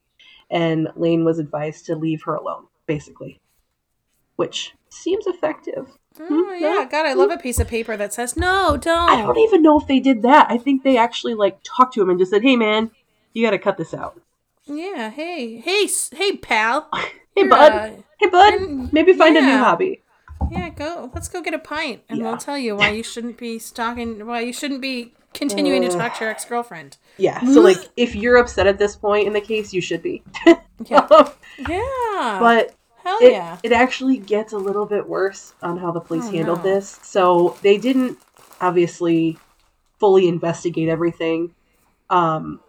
and 0.51 0.89
Lane 0.95 1.25
was 1.25 1.39
advised 1.39 1.85
to 1.87 1.95
leave 1.95 2.21
her 2.23 2.35
alone, 2.35 2.65
basically, 2.85 3.39
which 4.35 4.73
seems 4.89 5.25
effective. 5.27 5.87
Oh 6.19 6.53
yeah, 6.53 6.87
God, 6.89 7.05
I 7.05 7.13
love 7.13 7.31
a 7.31 7.37
piece 7.37 7.59
of 7.59 7.67
paper 7.67 7.97
that 7.97 8.13
says 8.13 8.37
no, 8.37 8.77
don't. 8.77 9.09
I 9.09 9.21
don't 9.21 9.37
even 9.39 9.61
know 9.61 9.79
if 9.79 9.87
they 9.87 9.99
did 9.99 10.21
that. 10.21 10.47
I 10.49 10.57
think 10.57 10.83
they 10.83 10.97
actually 10.97 11.33
like 11.33 11.57
talked 11.63 11.93
to 11.95 12.01
him 12.01 12.09
and 12.09 12.19
just 12.19 12.31
said, 12.31 12.41
"Hey, 12.43 12.55
man, 12.55 12.91
you 13.33 13.45
got 13.45 13.51
to 13.51 13.57
cut 13.59 13.77
this 13.77 13.93
out." 13.93 14.21
Yeah. 14.65 15.09
Hey, 15.09 15.57
hey, 15.57 15.87
hey, 16.13 16.37
pal. 16.37 16.89
Hey, 17.37 17.45
bud. 17.49 17.71
uh, 17.73 17.89
hey, 18.21 18.29
bud. 18.29 18.93
Maybe 18.93 19.11
find 19.11 19.35
a 19.35 19.41
new 19.41 19.57
hobby. 19.57 20.01
yeah, 20.49 20.69
go. 20.69 21.11
Let's 21.13 21.27
go 21.27 21.41
get 21.41 21.53
a 21.53 21.59
pint, 21.59 22.01
and 22.07 22.19
Yeah. 22.19 22.23
we'll 22.29 22.37
tell 22.37 22.57
you 22.57 22.77
why 22.77 22.91
you 22.91 23.03
shouldn't 23.03 23.37
be 23.37 23.59
stalking. 23.59 24.25
Why 24.25 24.39
you 24.39 24.53
shouldn't 24.53 24.79
be 24.81 25.13
continuing 25.35 25.81
to 25.83 25.89
talk 25.89 26.15
to 26.17 26.23
your 26.23 26.31
ex 26.31 26.45
girlfriend. 26.45 26.97
Yeah. 27.17 27.39
So 27.53 27.61
like, 27.61 27.77
if 27.95 28.15
you're 28.15 28.37
upset 28.37 28.65
at 28.67 28.79
this 28.79 28.95
point 28.95 29.27
in 29.27 29.33
the 29.33 29.41
case, 29.41 29.73
you 29.73 29.81
should 29.81 30.01
be. 30.01 30.23
Yeah. 30.89 32.37
but 32.39 32.75
hell 33.03 33.17
it, 33.21 33.31
yeah. 33.31 33.57
it 33.63 33.71
actually 33.71 34.17
gets 34.17 34.51
a 34.51 34.57
little 34.57 34.85
bit 34.85 35.07
worse 35.07 35.53
on 35.61 35.77
how 35.77 35.91
the 35.91 36.01
police 36.01 36.25
Oh, 36.25 36.31
handled 36.31 36.63
no. 36.65 36.75
this. 36.75 36.99
So 37.03 37.55
they 37.61 37.77
didn't 37.77 38.17
obviously 38.59 39.37
fully 39.99 40.27
investigate 40.27 40.89
everything. 40.89 41.53
Um, 42.09 42.59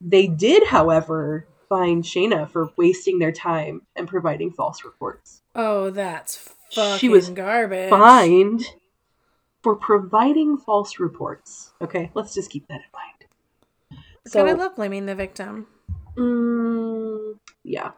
they 0.00 0.26
did, 0.26 0.66
however, 0.68 1.46
find 1.68 2.02
Shana 2.02 2.48
for 2.48 2.70
wasting 2.76 3.18
their 3.18 3.32
time 3.32 3.82
and 3.94 4.08
providing 4.08 4.52
false 4.52 4.84
reports. 4.84 5.42
oh, 5.54 5.90
that's 5.90 6.36
fucking 6.72 6.98
She 6.98 7.08
was 7.10 7.28
garbage. 7.28 7.90
Fined 7.90 8.64
for 9.62 9.76
providing 9.76 10.56
false 10.56 10.98
reports. 10.98 11.72
Okay, 11.82 12.10
let's 12.14 12.34
just 12.34 12.50
keep 12.50 12.66
that 12.68 12.74
in 12.76 12.80
mind. 12.92 14.00
So, 14.26 14.44
God, 14.44 14.50
I 14.50 14.52
love 14.52 14.76
blaming 14.76 15.06
the 15.06 15.14
victim. 15.14 15.66
mm, 16.16 17.38
yeah. 17.64 17.92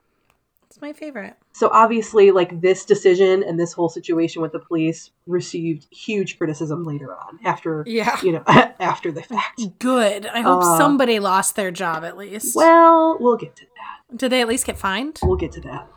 It's 0.68 0.80
my 0.80 0.92
favorite. 0.92 1.34
So 1.52 1.68
obviously, 1.72 2.30
like 2.30 2.60
this 2.60 2.84
decision 2.84 3.42
and 3.42 3.58
this 3.58 3.72
whole 3.72 3.88
situation 3.88 4.40
with 4.40 4.52
the 4.52 4.60
police 4.60 5.10
received 5.26 5.88
huge 5.92 6.38
criticism 6.38 6.84
later 6.84 7.12
on, 7.12 7.40
after 7.44 7.82
Yeah. 7.88 8.16
you 8.22 8.30
know, 8.32 8.44
after 8.46 9.10
the 9.10 9.22
fact. 9.22 9.60
Good. 9.80 10.26
I 10.26 10.42
hope 10.42 10.62
Uh, 10.62 10.78
somebody 10.78 11.18
lost 11.18 11.56
their 11.56 11.72
job 11.72 12.04
at 12.04 12.16
least. 12.16 12.54
Well, 12.54 13.16
we'll 13.18 13.36
get 13.36 13.56
to 13.56 13.64
that. 13.64 14.16
Did 14.16 14.30
they 14.30 14.40
at 14.40 14.46
least 14.46 14.64
get 14.64 14.78
fined? 14.78 15.18
We'll 15.24 15.36
get 15.36 15.50
to 15.52 15.60
that. 15.62 15.88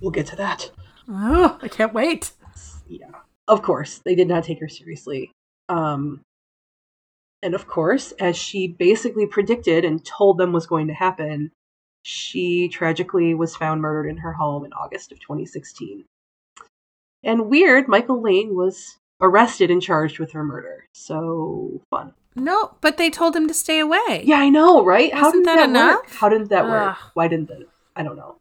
We'll 0.00 0.12
get 0.12 0.26
to 0.28 0.36
that. 0.36 0.70
Oh, 1.12 1.58
I 1.60 1.66
can't 1.66 1.92
wait. 1.92 2.30
Yeah. 2.86 3.08
Of 3.50 3.62
course, 3.62 3.98
they 4.04 4.14
did 4.14 4.28
not 4.28 4.44
take 4.44 4.60
her 4.60 4.68
seriously. 4.68 5.32
Um, 5.68 6.20
and 7.42 7.52
of 7.52 7.66
course, 7.66 8.12
as 8.12 8.36
she 8.36 8.68
basically 8.68 9.26
predicted 9.26 9.84
and 9.84 10.04
told 10.04 10.38
them 10.38 10.52
was 10.52 10.68
going 10.68 10.86
to 10.86 10.94
happen, 10.94 11.50
she 12.02 12.68
tragically 12.68 13.34
was 13.34 13.56
found 13.56 13.80
murdered 13.80 14.08
in 14.08 14.18
her 14.18 14.32
home 14.32 14.64
in 14.64 14.72
August 14.72 15.10
of 15.10 15.18
2016. 15.18 16.04
And 17.24 17.50
weird, 17.50 17.88
Michael 17.88 18.22
Lane 18.22 18.54
was 18.54 18.98
arrested 19.20 19.68
and 19.68 19.82
charged 19.82 20.20
with 20.20 20.30
her 20.30 20.44
murder. 20.44 20.86
So 20.94 21.82
fun. 21.90 22.14
No, 22.36 22.76
but 22.80 22.98
they 22.98 23.10
told 23.10 23.34
him 23.34 23.48
to 23.48 23.54
stay 23.54 23.80
away. 23.80 24.22
Yeah, 24.24 24.38
I 24.38 24.48
know, 24.48 24.84
right? 24.84 25.12
How 25.12 25.32
did 25.32 25.44
that 25.44 25.56
that, 25.56 25.70
enough? 25.70 25.96
work? 25.96 26.10
How 26.10 26.28
did 26.28 26.48
that 26.50 26.66
work? 26.66 26.96
Why 27.14 27.26
didn't 27.26 27.48
that? 27.48 27.66
I 27.96 28.04
don't 28.04 28.16
know. 28.16 28.36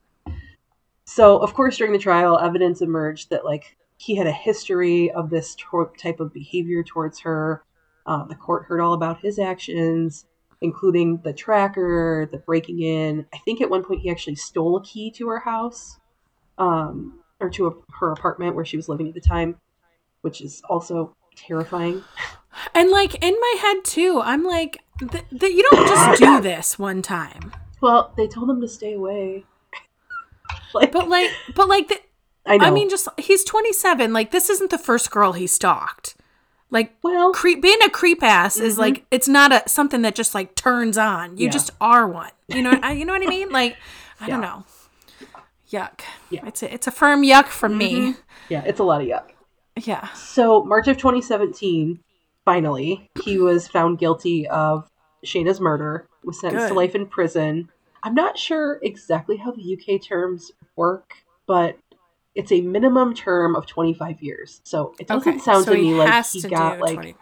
So, 1.06 1.40
of 1.40 1.56
course, 1.56 1.78
during 1.78 1.94
the 1.94 2.00
trial, 2.00 2.38
evidence 2.38 2.84
emerged 2.84 3.32
that 3.32 3.44
like 3.44 3.76
he 4.00 4.16
had 4.16 4.28
a 4.28 4.32
history 4.32 5.12
of 5.12 5.30
this 5.30 5.58
type 5.98 6.22
of 6.22 6.34
behavior 6.34 6.84
towards 6.84 7.20
her. 7.20 7.64
Um, 8.06 8.28
the 8.30 8.36
court 8.36 8.64
heard 8.64 8.80
all 8.80 8.94
about 8.94 9.20
his 9.20 9.38
actions, 9.38 10.26
including 10.62 11.18
the 11.18 11.34
tracker, 11.34 12.28
the 12.32 12.38
breaking 12.38 12.82
in. 12.82 13.26
I 13.34 13.38
think 13.40 13.60
at 13.60 13.70
one 13.70 13.84
point 13.84 14.00
he 14.00 14.10
actually 14.10 14.36
stole 14.36 14.78
a 14.78 14.84
key 14.84 15.12
to 15.12 15.28
her 15.28 15.40
house, 15.40 16.00
um, 16.58 17.20
or 17.42 17.50
to 17.50 17.68
a, 17.68 17.72
her 18.00 18.14
apartment 18.14 18.56
where 18.56 18.64
she 18.64 18.78
was 18.78 18.88
living 18.88 19.10
at 19.10 19.14
the 19.14 19.22
time, 19.22 19.58
which 20.22 20.40
is 20.40 20.62
also 20.70 21.14
terrifying. 21.36 22.02
And 22.74 22.90
like 22.92 23.22
in 23.22 23.36
my 23.40 23.56
head 23.62 23.84
too, 23.84 24.22
I'm 24.24 24.46
like, 24.46 24.82
th- 25.00 25.26
th- 25.38 25.54
you 25.54 25.68
don't 25.72 25.88
just 25.88 26.20
do 26.22 26.40
this 26.42 26.80
one 26.80 27.02
time. 27.02 27.52
Well, 27.82 28.14
they 28.16 28.28
told 28.28 28.50
him 28.50 28.62
to 28.62 28.68
stay 28.68 28.94
away. 28.94 29.44
like, 30.74 30.94
But 30.94 31.10
like, 31.10 31.32
but 31.54 31.68
like, 31.68 31.90
the, 31.90 32.00
I 32.50 32.58
know. 32.58 32.66
I 32.66 32.72
mean, 32.72 32.90
just 32.90 33.08
he's 33.18 33.44
27. 33.44 34.12
Like, 34.12 34.32
this 34.32 34.50
isn't 34.50 34.72
the 34.72 34.78
first 34.78 35.12
girl 35.12 35.34
he 35.34 35.48
stalked. 35.48 36.16
Like, 36.72 36.96
well, 37.02 37.32
creep 37.32 37.62
being 37.62 37.82
a 37.84 37.90
creep 37.90 38.22
ass 38.22 38.58
is 38.60 38.74
mm-hmm. 38.74 38.82
like 38.82 39.06
it's 39.12 39.28
not 39.28 39.52
a 39.52 39.68
something 39.68 40.02
that 40.04 40.16
just 40.16 40.36
like 40.36 40.56
turns 40.56 40.98
on. 40.98 41.38
You 41.38 41.46
Yeah. 41.46 41.52
just 41.52 41.72
are 41.82 42.08
one. 42.08 42.32
You 42.48 42.62
know, 42.62 42.80
I, 42.84 42.94
you 42.94 43.06
know 43.06 43.14
what 43.14 43.24
I 43.24 43.28
mean? 43.28 43.50
Like, 43.60 43.78
I 44.20 44.28
don't 44.28 44.42
know. 44.42 44.66
Yuck. 45.72 46.02
Yeah. 46.30 46.46
It's 46.46 46.64
a, 46.64 46.74
it's 46.74 46.88
a 46.88 46.92
firm 46.92 47.24
yuck 47.24 47.48
from 47.48 47.78
me. 47.78 47.94
Mm-hmm. 47.94 48.22
yeah, 48.50 48.64
it's 48.66 48.80
a 48.80 48.84
lot 48.84 49.02
of 49.02 49.08
yuck. 49.08 49.32
Yeah. 49.78 50.08
So, 50.14 50.64
March 50.64 50.88
of 50.88 50.98
2017, 50.98 52.00
finally, 52.46 53.10
he 53.24 53.38
was 53.38 53.68
found 53.68 53.98
guilty 53.98 54.48
of 54.48 54.90
Shana's 55.24 55.60
murder, 55.60 56.08
was 56.24 56.40
sentenced 56.40 56.70
to 56.70 56.74
life 56.74 56.96
in 56.96 57.06
prison. 57.06 57.70
I'm 58.04 58.16
not 58.16 58.38
sure 58.38 58.80
exactly 58.82 59.38
how 59.38 59.52
the 59.52 59.78
UK 59.78 60.02
terms 60.02 60.52
work, 60.76 61.14
but 61.48 61.78
it's 62.40 62.52
a 62.52 62.62
minimum 62.62 63.14
term 63.14 63.56
of 63.56 63.66
25 63.68 64.22
years. 64.22 64.62
So, 64.64 64.94
it 65.00 65.08
doesn't 65.08 65.30
Okay. 65.36 65.40
sound 65.40 65.66
so 65.66 65.74
to 65.74 65.78
me 65.82 65.94
like 65.94 66.26
he 66.28 66.42
got 66.42 66.80
like 66.80 66.96
20 66.96 67.16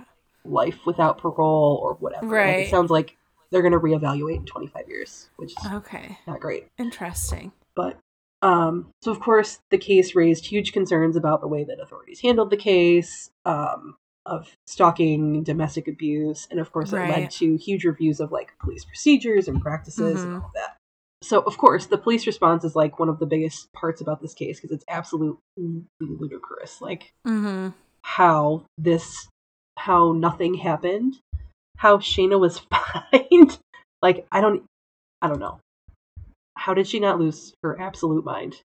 life 0.46 0.80
without 0.86 1.18
parole 1.18 1.80
or 1.84 1.96
whatever. 1.96 2.28
Like, 2.28 2.32
Right. 2.32 2.60
it 2.60 2.70
sounds 2.70 2.90
like 2.92 3.18
they're 3.52 3.62
going 3.62 3.74
to 3.74 3.80
reevaluate 3.80 4.38
in 4.38 4.46
25 4.46 4.88
years, 4.88 5.30
which 5.38 5.52
is 5.58 5.66
Okay. 5.74 6.18
not 6.28 6.40
great. 6.40 6.68
Interesting. 6.78 7.52
But 7.76 7.98
um, 8.44 8.92
so 9.02 9.12
of 9.12 9.20
course 9.20 9.60
the 9.72 9.78
case 9.80 10.14
raised 10.14 10.46
huge 10.46 10.72
concerns 10.72 11.16
about 11.16 11.42
the 11.42 11.48
way 11.48 11.64
that 11.64 11.80
authorities 11.80 12.22
handled 12.22 12.52
the 12.52 12.58
case, 12.58 13.32
um, 13.46 13.96
of 14.28 14.56
stalking, 14.68 15.42
domestic 15.44 15.88
abuse, 15.88 16.48
and 16.52 16.60
of 16.60 16.72
course 16.72 16.92
it 16.94 16.98
led 17.10 17.32
to 17.32 17.56
huge 17.58 17.84
reviews 17.86 18.20
of 18.20 18.32
like 18.32 18.52
police 18.60 18.84
procedures 18.86 19.48
and 19.48 19.62
practices 19.62 20.24
and 20.24 20.34
Mhm. 20.34 20.44
all 20.44 20.52
that. 20.54 20.77
So 21.24 21.42
of 21.42 21.58
course 21.58 21.88
the 21.88 21.98
police 21.98 22.28
response 22.28 22.64
is 22.64 22.76
like 22.76 23.00
one 23.00 23.10
of 23.10 23.20
the 23.20 23.26
biggest 23.26 23.72
parts 23.74 24.02
about 24.02 24.22
this 24.22 24.34
case 24.34 24.60
because 24.60 24.76
it's 24.76 24.86
absolutely 24.88 25.40
ludicrous. 26.00 26.82
Like 26.82 27.12
Mm-hmm. 27.26 27.70
how 28.04 28.64
this 28.78 29.28
how 29.78 30.12
nothing 30.14 30.54
happened, 30.56 31.16
how 31.78 31.98
Shana 31.98 32.40
was 32.40 32.60
fined. 33.12 33.58
like 34.02 34.26
I 34.32 34.42
don't 34.42 34.64
I 35.22 35.28
don't 35.28 35.40
know. 35.40 35.60
How 36.56 36.74
did 36.74 36.88
she 36.88 37.00
not 37.00 37.20
lose 37.20 37.54
her 37.64 37.80
absolute 37.80 38.26
mind? 38.26 38.62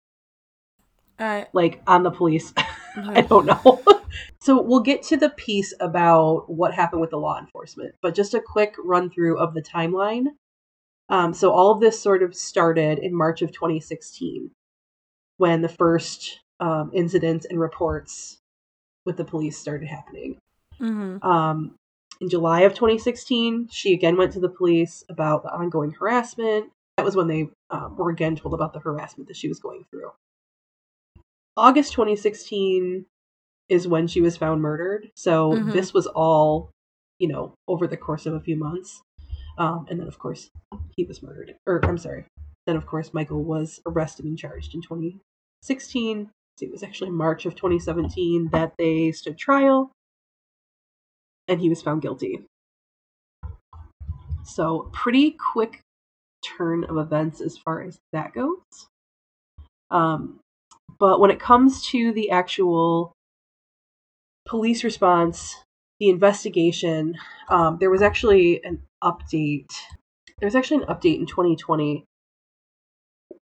Uh, 1.19 1.45
Like 1.53 1.83
on 1.87 2.03
the 2.03 2.11
police. 2.11 2.53
I 2.97 3.23
don't 3.23 3.47
know. 3.47 3.83
so 4.43 4.61
we'll 4.61 4.81
get 4.81 5.03
to 5.05 5.17
the 5.17 5.31
piece 5.31 5.73
about 5.81 6.51
what 6.51 6.75
happened 6.75 7.01
with 7.01 7.11
the 7.11 7.17
law 7.17 7.39
enforcement, 7.39 7.95
but 8.03 8.15
just 8.15 8.35
a 8.35 8.41
quick 8.41 8.75
run 8.83 9.09
through 9.11 9.39
of 9.39 9.55
the 9.55 9.63
timeline. 9.63 10.27
Um, 11.13 11.35
so 11.35 11.53
all 11.53 11.71
of 11.71 11.81
this 11.81 12.01
sort 12.01 12.23
of 12.23 12.35
started 12.35 12.99
in 12.99 13.15
March 13.15 13.43
of 13.43 13.53
2016 13.53 14.51
when 15.37 15.61
the 15.61 15.69
first 15.69 16.41
um, 16.59 16.91
incidents 16.95 17.45
and 17.45 17.61
reports 17.61 18.39
with 19.05 19.19
the 19.19 19.25
police 19.25 19.59
started 19.59 19.89
happening. 19.89 20.39
mm-hmm. 20.81 21.25
Um, 21.25 21.75
in 22.21 22.31
July 22.31 22.61
of 22.61 22.73
2016, 22.73 23.69
she 23.71 23.93
again 23.93 24.17
went 24.17 24.33
to 24.33 24.41
the 24.41 24.49
police 24.49 25.05
about 25.11 25.43
the 25.43 25.51
ongoing 25.53 25.91
harassment. 25.91 26.71
That 26.97 27.05
was 27.05 27.15
when 27.15 27.29
they 27.29 27.49
um, 27.69 27.97
were 27.97 28.11
again 28.11 28.35
told 28.35 28.55
about 28.55 28.73
the 28.73 28.79
harassment 28.79 29.29
that 29.29 29.37
she 29.37 29.49
was 29.49 29.59
going 29.59 29.85
through. 29.91 30.13
August 31.59 31.93
2016 31.93 33.05
is 33.69 33.87
when 33.87 34.07
she 34.07 34.23
was 34.23 34.39
found 34.39 34.63
murdered. 34.63 35.11
So 35.15 35.53
Mhm. 35.53 35.73
this 35.73 35.93
was 35.93 36.07
all, 36.07 36.71
you 37.19 37.29
know, 37.29 37.53
over 37.69 37.87
the 37.87 37.99
course 37.99 38.25
of 38.25 38.33
a 38.33 38.41
few 38.41 38.57
months. 38.57 39.03
Um, 39.59 39.87
and 39.91 40.01
then, 40.01 40.09
of 40.09 40.19
course, 40.19 40.51
he 40.97 41.05
was 41.05 41.23
murdered. 41.23 41.55
Or, 41.67 41.85
I'm 41.85 41.99
sorry. 41.99 42.25
Then, 42.67 42.77
of 42.77 42.87
course, 42.87 43.13
Michael 43.13 43.43
was 43.43 43.81
arrested 43.87 44.25
and 44.25 44.39
charged 44.39 44.75
in 44.75 44.83
2016. 44.83 46.31
It 46.61 46.71
was 46.71 46.83
actually 46.83 47.11
March 47.11 47.45
of 47.47 47.55
2017 47.55 48.51
that 48.53 48.75
they 48.79 49.11
stood 49.13 49.37
trial 49.37 49.91
and 51.49 51.61
he 51.61 51.69
was 51.69 51.83
found 51.83 52.03
guilty. 52.03 52.41
So, 54.45 54.91
pretty 54.93 55.37
quick 55.53 55.81
turn 56.45 56.85
of 56.85 56.97
events 56.97 57.41
as 57.41 57.57
far 57.57 57.83
as 57.83 57.99
that 58.13 58.35
goes. 58.35 58.59
Um, 59.91 60.41
but 60.99 61.21
when 61.21 61.31
it 61.31 61.41
comes 61.41 61.85
to 61.89 62.13
the 62.13 62.31
actual 62.31 63.13
police 64.47 64.85
response, 64.85 65.57
the 66.03 66.09
investigation, 66.09 67.17
um, 67.49 67.79
there 67.79 67.89
was 67.89 68.03
actually 68.03 68.61
an 68.65 68.83
update. 69.05 69.71
There 70.41 70.49
was 70.49 70.57
actually 70.57 70.83
an 70.83 70.89
update 70.89 71.21
in 71.21 71.27
2020, 71.27 72.05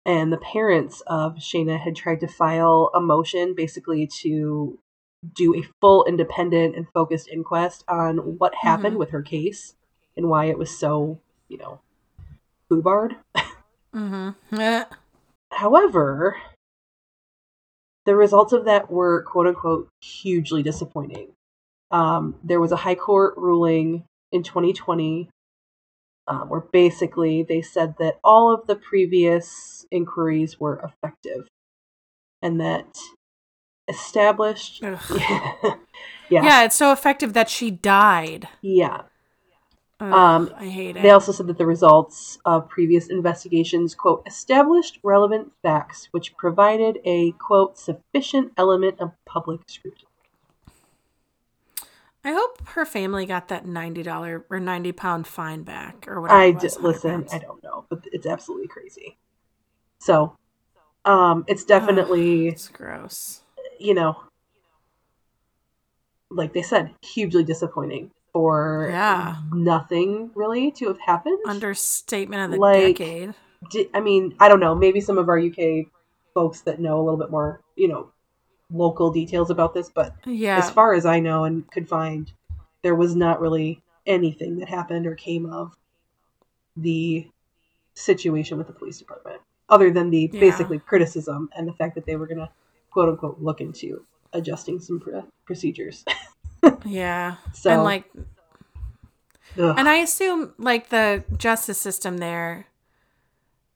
and 0.06 0.34
the 0.34 0.40
parents 0.40 1.02
of 1.08 1.36
Shana 1.36 1.80
had 1.80 1.96
tried 1.96 2.20
to 2.20 2.28
file 2.28 2.92
a 2.94 3.00
motion 3.00 3.54
basically 3.56 4.08
to 4.24 4.78
do 5.34 5.56
a 5.56 5.64
full 5.80 6.04
independent 6.04 6.76
and 6.76 6.86
focused 6.94 7.30
inquest 7.30 7.86
on 7.88 8.18
what 8.38 8.54
happened 8.56 8.98
Mhm. 8.98 9.00
with 9.00 9.12
her 9.12 9.22
case 9.22 9.76
and 10.18 10.28
why 10.28 10.46
it 10.46 10.58
was 10.58 10.78
so, 10.78 11.18
you 11.48 11.58
know, 11.58 11.80
foobarred. 12.70 13.16
Mm-hmm. 13.96 14.94
However, 15.54 16.36
the 18.06 18.18
results 18.18 18.52
of 18.52 18.66
that 18.66 18.92
were 18.92 19.24
quote 19.24 19.48
unquote 19.48 19.88
hugely 20.02 20.62
disappointing. 20.62 21.36
Um, 21.92 22.36
there 22.44 22.60
was 22.60 22.72
a 22.72 22.78
high 22.78 22.96
court 22.96 23.36
ruling 23.38 24.06
in 24.32 24.44
2020 24.44 25.30
um, 26.28 26.50
where 26.50 26.62
basically 26.62 27.44
they 27.44 27.62
said 27.62 27.96
that 28.00 28.20
all 28.24 28.54
of 28.54 28.68
the 28.68 28.76
previous 28.76 29.86
inquiries 29.92 30.60
were 30.60 30.80
effective 30.80 31.48
and 32.42 32.62
that 32.62 32.98
established. 33.88 34.84
Ugh. 34.84 35.00
yeah. 36.30 36.44
Yeah, 36.44 36.64
it's 36.64 36.76
so 36.76 36.92
effective 36.92 37.34
that 37.34 37.50
she 37.50 37.72
died. 37.72 38.48
Yeah. 38.62 39.02
Ugh, 40.00 40.14
Um, 40.14 40.54
I 40.56 40.68
hate 40.68 40.96
it. 40.96 41.02
They 41.02 41.10
also 41.10 41.32
said 41.32 41.48
that 41.48 41.58
the 41.58 41.66
results 41.66 42.38
of 42.46 42.70
previous 42.70 43.08
investigations, 43.08 43.96
quote, 43.96 44.24
established 44.28 45.00
relevant 45.04 45.52
facts 45.64 46.08
which 46.12 46.38
provided 46.38 47.00
a, 47.04 47.32
quote, 47.34 47.78
sufficient 47.78 48.54
element 48.56 49.00
of 49.00 49.12
public 49.26 49.62
scrutiny. 49.68 50.09
I 52.24 52.34
hope 52.34 52.68
her 52.70 52.86
family 52.86 53.26
got 53.26 53.48
that 53.48 53.66
ninety 53.66 54.04
dollar 54.04 54.46
or 54.50 54.60
ninety 54.60 54.92
pound 54.92 55.26
fine 55.28 55.64
back 55.64 56.06
or 56.08 56.20
whatever. 56.22 56.40
I 56.40 56.46
it 56.48 56.60
d- 56.60 56.66
was, 56.66 56.76
100 56.76 56.88
listen, 56.94 57.12
pounds. 57.12 57.34
I 57.34 57.40
don't 57.40 57.64
know, 57.64 57.86
but 57.90 58.00
it's 58.12 58.26
absolutely 58.28 58.68
crazy. 58.68 59.18
So, 60.00 60.36
um, 61.06 61.46
it's 61.48 61.64
definitely, 61.64 62.50
It's 62.50 62.68
gross. 62.70 63.42
you 63.80 63.94
know, 63.94 64.18
like 66.30 66.54
they 66.54 66.62
said, 66.62 66.94
hugely 67.02 67.44
disappointing 67.44 68.12
for 68.34 68.88
Yeah. 68.92 69.38
nothing 69.54 70.32
really 70.36 70.72
to 70.72 70.88
have 70.88 71.00
happened. 71.00 71.40
Understatement 71.48 72.44
of 72.44 72.52
the 72.52 72.58
Like- 72.58 72.98
decade. 72.98 73.34
Di- 73.72 73.90
I 73.94 74.00
mean, 74.00 74.36
I 74.40 74.48
don't 74.48 74.60
know. 74.60 74.76
Maybe 74.76 75.02
some 75.02 75.18
of 75.18 75.28
our 75.30 75.38
UK 75.40 75.90
folks 76.34 76.62
that 76.62 76.80
know 76.80 77.00
a 77.00 77.04
little 77.04 77.18
bit 77.20 77.32
more, 77.32 77.62
you 77.76 77.88
know, 77.88 78.12
local 78.72 79.12
details 79.12 79.50
about 79.50 79.74
this, 79.74 79.90
but 79.90 80.16
Yeah. 80.26 80.58
as 80.58 80.70
far 80.70 80.94
as 80.94 81.06
I 81.06 81.20
know 81.20 81.44
and 81.46 81.70
could 81.72 81.88
find, 81.88 82.32
there 82.82 82.96
was 82.96 83.16
not 83.16 83.42
really 83.42 83.82
anything 84.06 84.58
that 84.60 84.70
happened 84.70 85.06
or 85.06 85.16
came 85.16 85.46
of 85.46 85.76
the 86.78 87.28
situation 87.94 88.58
with 88.58 88.68
the 88.68 88.74
police 88.74 88.98
department, 89.00 89.42
other 89.70 89.92
than 89.92 90.10
the 90.10 90.30
Yeah. 90.32 90.40
basically 90.40 90.80
criticism 90.80 91.50
and 91.56 91.68
the 91.68 91.74
fact 91.74 91.96
that 91.96 92.06
they 92.06 92.16
were 92.16 92.28
going 92.28 92.40
to 92.40 92.50
quote 92.92 93.10
unquote 93.10 93.40
look 93.42 93.62
into 93.62 94.06
adjusting 94.34 94.80
some 94.80 95.00
pr- 95.00 95.20
procedures. 95.46 96.06
yeah. 96.86 97.36
So, 97.54 97.72
and 97.72 97.84
like 97.84 98.06
ugh. 99.58 99.76
and 99.78 99.90
I 99.90 99.96
assume 99.96 100.54
like 100.58 100.90
the 100.90 101.24
justice 101.38 101.78
system 101.80 102.18
there 102.18 102.68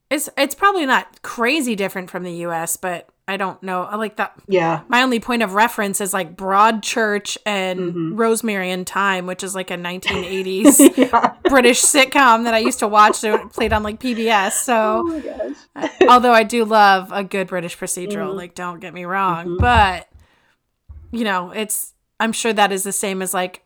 is 0.09 0.29
it's 0.37 0.55
probably 0.55 0.85
not 0.85 1.21
crazy 1.21 1.75
different 1.75 2.09
from 2.09 2.23
the 2.23 2.33
US, 2.47 2.77
but 2.77 3.09
I 3.25 3.37
don't 3.37 3.61
know. 3.63 3.83
I 3.83 3.95
like 3.95 4.17
that 4.17 4.33
yeah, 4.47 4.81
my 4.89 5.01
only 5.01 5.19
point 5.21 5.43
of 5.43 5.53
reference 5.53 6.01
is 6.01 6.13
like 6.13 6.35
Broadchurch 6.35 7.37
and 7.45 7.79
Mhm. 7.79 8.19
Rosemary 8.19 8.69
and 8.69 8.85
Thyme, 8.87 9.27
which 9.27 9.43
is 9.43 9.55
like 9.55 9.71
a 9.71 9.77
1980s 9.77 10.79
yeah. 10.97 11.33
British 11.45 11.81
sitcom 11.81 12.43
that 12.43 12.53
I 12.53 12.57
used 12.59 12.79
to 12.79 12.87
watch 12.87 13.21
that 13.21 13.49
played 13.53 13.71
on 13.71 13.81
like 13.81 13.99
PBS. 14.01 14.65
Oh 14.67 15.09
So, 15.09 15.21
gosh. 15.77 15.89
although 16.09 16.33
I 16.33 16.43
do 16.43 16.65
love 16.65 17.11
a 17.13 17.23
good 17.23 17.47
British 17.47 17.77
procedural, 17.77 18.31
Mhm. 18.31 18.35
like 18.35 18.55
don't 18.55 18.79
get 18.81 18.93
me 18.93 19.05
wrong, 19.05 19.45
Mhm. 19.45 19.57
but 19.59 20.09
you 21.11 21.23
know, 21.23 21.51
it's 21.51 21.93
I'm 22.19 22.33
sure 22.33 22.51
that 22.53 22.71
is 22.73 22.83
the 22.83 22.91
same 22.91 23.21
as 23.21 23.33
like 23.33 23.61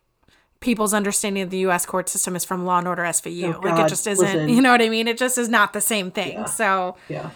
people's 0.59 0.93
understanding 0.93 1.41
of 1.43 1.49
the 1.49 1.59
US 1.59 1.85
court 1.85 2.09
system 2.09 2.35
is 2.35 2.45
from 2.45 2.65
Law 2.65 2.77
and 2.77 2.87
Order 2.87 3.03
SVU. 3.05 3.55
Oh, 3.55 3.59
like 3.67 3.79
it 3.85 3.89
just 3.89 4.05
isn't, 4.07 4.23
listen. 4.25 4.49
you 4.49 4.61
know 4.61 4.71
what 4.71 4.81
I 4.81 4.89
mean? 4.89 5.07
It 5.07 5.17
just 5.17 5.37
is 5.39 5.49
not 5.49 5.73
the 5.73 5.81
same 5.81 6.11
thing. 6.11 6.33
Yeah. 6.33 6.45
So, 6.45 6.95
Yeah. 7.09 7.29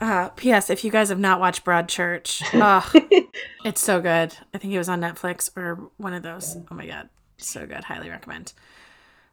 Uh, 0.00 0.28
P.S. 0.30 0.70
If 0.70 0.84
you 0.84 0.90
guys 0.90 1.08
have 1.08 1.18
not 1.18 1.40
watched 1.40 1.64
Broadchurch, 1.64 2.42
ugh, 2.60 3.26
it's 3.64 3.80
so 3.80 4.00
good. 4.00 4.36
I 4.52 4.58
think 4.58 4.72
it 4.72 4.78
was 4.78 4.88
on 4.88 5.00
Netflix 5.00 5.50
or 5.56 5.90
one 5.96 6.14
of 6.14 6.22
those. 6.22 6.56
Oh 6.70 6.74
my 6.74 6.86
god, 6.86 7.08
so 7.38 7.66
good. 7.66 7.84
Highly 7.84 8.10
recommend. 8.10 8.52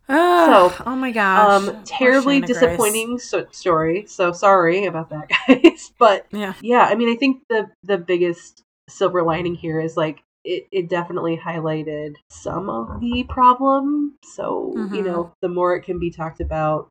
Ugh, 0.10 0.72
So, 0.72 0.84
oh 0.86 0.96
my 0.96 1.12
gosh, 1.12 1.68
um, 1.70 1.84
terribly 1.86 2.42
disappointing 2.42 3.18
so- 3.20 3.46
story. 3.52 4.06
So 4.08 4.32
sorry 4.32 4.86
about 4.86 5.10
that, 5.10 5.30
guys. 5.48 5.92
But 5.98 6.26
Yeah, 6.32 6.54
yeah, 6.62 6.86
I 6.90 6.96
mean, 6.96 7.10
I 7.10 7.16
think 7.16 7.44
the 7.50 7.70
the 7.84 7.98
biggest 7.98 8.64
silver 8.90 9.24
lining 9.24 9.56
here 9.56 9.80
is 9.80 9.96
like 9.96 10.22
it, 10.44 10.68
it 10.72 10.90
definitely 10.90 11.38
highlighted 11.38 12.16
some 12.30 12.70
of 12.70 13.00
the 13.00 13.24
problem. 13.30 14.16
So 14.24 14.74
you 14.76 15.02
Mhm. 15.04 15.06
know, 15.06 15.34
the 15.42 15.50
more 15.50 15.76
it 15.76 15.84
can 15.84 16.00
be 16.00 16.10
talked 16.12 16.42
about, 16.42 16.90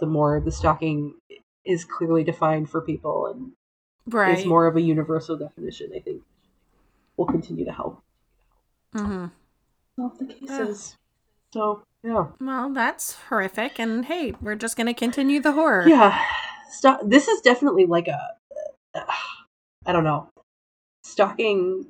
the 0.00 0.06
more 0.06 0.40
the 0.40 0.50
stalking 0.52 1.14
is 1.64 1.84
clearly 1.84 2.24
defined 2.24 2.70
for 2.70 2.80
people 2.80 3.26
and 3.26 3.52
right. 4.06 4.38
is 4.38 4.44
more 4.46 4.66
of 4.66 4.76
a 4.76 4.80
universal 4.80 5.36
definition. 5.36 5.90
I 5.94 6.00
think 6.00 6.22
will 7.16 7.26
continue 7.26 7.64
to 7.64 7.72
help 7.72 8.02
hmm 8.92 9.26
solve 9.96 10.18
the 10.18 10.26
cases. 10.26 10.96
So 11.52 11.82
yeah. 12.02 12.26
Well, 12.40 12.70
that's 12.70 13.14
horrific. 13.28 13.78
And 13.78 14.04
hey, 14.04 14.34
we're 14.40 14.56
just 14.56 14.76
gonna 14.76 14.94
continue 14.94 15.40
the 15.40 15.52
horror. 15.52 15.88
Yeah, 15.88 16.20
this 17.04 17.28
is 17.28 17.40
definitely 17.40 17.86
like 17.86 18.08
a, 18.08 18.20
uh, 18.94 19.04
I 19.86 19.92
don't 19.92 20.04
know, 20.04 20.28
stalking. 21.02 21.86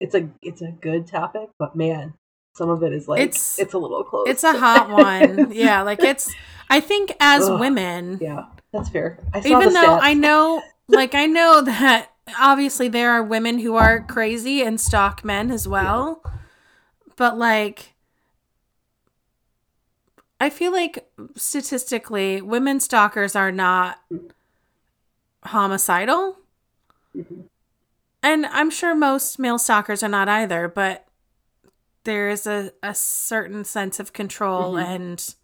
It's 0.00 0.14
a 0.14 0.28
it's 0.42 0.62
a 0.62 0.70
good 0.70 1.06
topic, 1.06 1.50
but 1.58 1.76
man, 1.76 2.14
some 2.54 2.70
of 2.70 2.82
it 2.82 2.92
is 2.92 3.08
like 3.08 3.20
It's- 3.20 3.58
it's, 3.58 3.74
a 3.74 3.78
little 3.78 4.04
close. 4.04 4.28
It's 4.28 4.44
a 4.44 4.52
hot 4.52 4.88
one. 4.88 5.50
yeah, 5.52 5.82
like 5.82 6.02
it's. 6.02 6.32
I 6.70 6.80
think 6.80 7.12
as 7.20 7.48
Ugh. 7.48 7.58
women, 7.58 8.18
yeah, 8.20 8.44
that's 8.72 8.88
fair. 8.90 9.18
I 9.34 9.40
saw 9.40 9.48
even 9.48 9.72
though 9.72 9.96
stats. 9.96 10.00
I 10.02 10.14
know, 10.14 10.62
like 10.88 11.14
I 11.14 11.26
know 11.26 11.60
that 11.64 12.10
obviously 12.38 12.88
there 12.88 13.10
are 13.12 13.22
women 13.22 13.58
who 13.58 13.74
are 13.76 14.00
crazy 14.00 14.62
and 14.62 14.80
stalk 14.80 15.24
men 15.24 15.50
as 15.50 15.66
well, 15.66 16.22
but 17.16 17.38
like 17.38 17.94
I 20.40 20.50
feel 20.50 20.70
like 20.72 21.10
statistically, 21.34 22.40
women 22.40 22.78
stalkers 22.80 23.34
are 23.34 23.50
not 23.50 23.98
homicidal, 25.44 26.38
Mhm. 27.16 27.44
and 28.22 28.46
I'm 28.46 28.70
sure 28.70 28.94
most 28.94 29.38
male 29.38 29.58
stalkers 29.58 30.02
are 30.02 30.08
not 30.08 30.28
either, 30.28 30.68
but 30.68 31.06
there 32.04 32.28
is 32.28 32.46
a, 32.46 32.72
a 32.82 32.94
certain 32.94 33.64
sense 33.64 33.98
of 34.00 34.12
control 34.12 34.74
Mhm. 34.74 34.84
and 34.84 35.34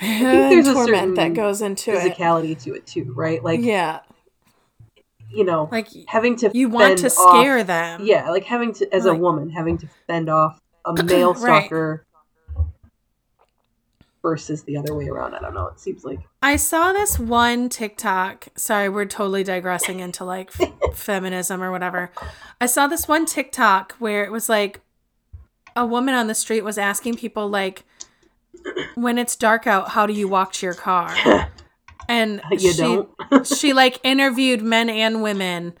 there's 0.00 0.66
a 0.68 0.72
torment 0.74 0.88
certain 0.96 1.14
that 1.14 1.34
goes 1.34 1.62
into 1.62 1.92
it. 1.92 2.14
physicality 2.16 2.60
to 2.64 2.74
it 2.74 2.86
too, 2.86 3.12
right? 3.14 3.42
Like 3.42 3.60
yeah, 3.60 4.00
you 5.30 5.44
know, 5.44 5.68
like 5.72 5.88
having 6.08 6.36
to 6.36 6.50
you 6.54 6.68
want 6.68 6.98
to 6.98 7.10
fend 7.10 7.14
off- 7.18 7.40
scare 7.40 7.64
them. 7.64 8.00
Yeah, 8.04 8.30
like 8.30 8.44
having 8.44 8.72
to 8.74 8.94
as 8.94 9.04
Like- 9.04 9.16
a 9.16 9.20
woman 9.20 9.50
having 9.50 9.78
to 9.78 9.88
fend 10.06 10.28
off 10.28 10.60
a 10.84 10.92
male 11.02 11.34
Right. 11.34 11.64
stalker 11.66 12.04
versus 14.22 14.64
the 14.64 14.76
other 14.76 14.94
way 14.94 15.06
around. 15.08 15.34
I 15.34 15.40
don't 15.40 15.54
know. 15.54 15.68
It 15.68 15.78
seems 15.78 16.04
like 16.04 16.18
I 16.42 16.56
saw 16.56 16.92
this 16.92 17.18
one 17.18 17.68
TikTok. 17.68 18.48
Sorry, 18.56 18.88
we're 18.88 19.04
totally 19.04 19.44
digressing 19.44 20.00
into 20.00 20.24
like 20.24 20.50
f- 20.60 20.72
feminism 20.94 21.62
or 21.62 21.70
whatever. 21.70 22.10
I 22.60 22.66
saw 22.66 22.86
this 22.86 23.06
one 23.06 23.24
TikTok 23.26 23.92
where 23.98 24.24
it 24.24 24.32
was 24.32 24.48
like 24.48 24.80
a 25.76 25.86
woman 25.86 26.14
on 26.14 26.26
the 26.26 26.34
street 26.34 26.62
was 26.62 26.76
asking 26.78 27.16
people 27.16 27.48
like 27.48 27.84
when 28.94 29.18
it's 29.18 29.36
dark 29.36 29.66
out, 29.66 29.90
how 29.90 30.06
do 30.06 30.12
you 30.12 30.28
walk 30.28 30.52
to 30.54 30.66
your 30.66 30.74
car? 30.74 31.14
And 32.08 32.40
you 32.52 32.72
she 32.72 33.02
she 33.56 33.72
like 33.72 33.98
interviewed 34.04 34.62
men 34.62 34.88
and 34.88 35.22
women 35.24 35.74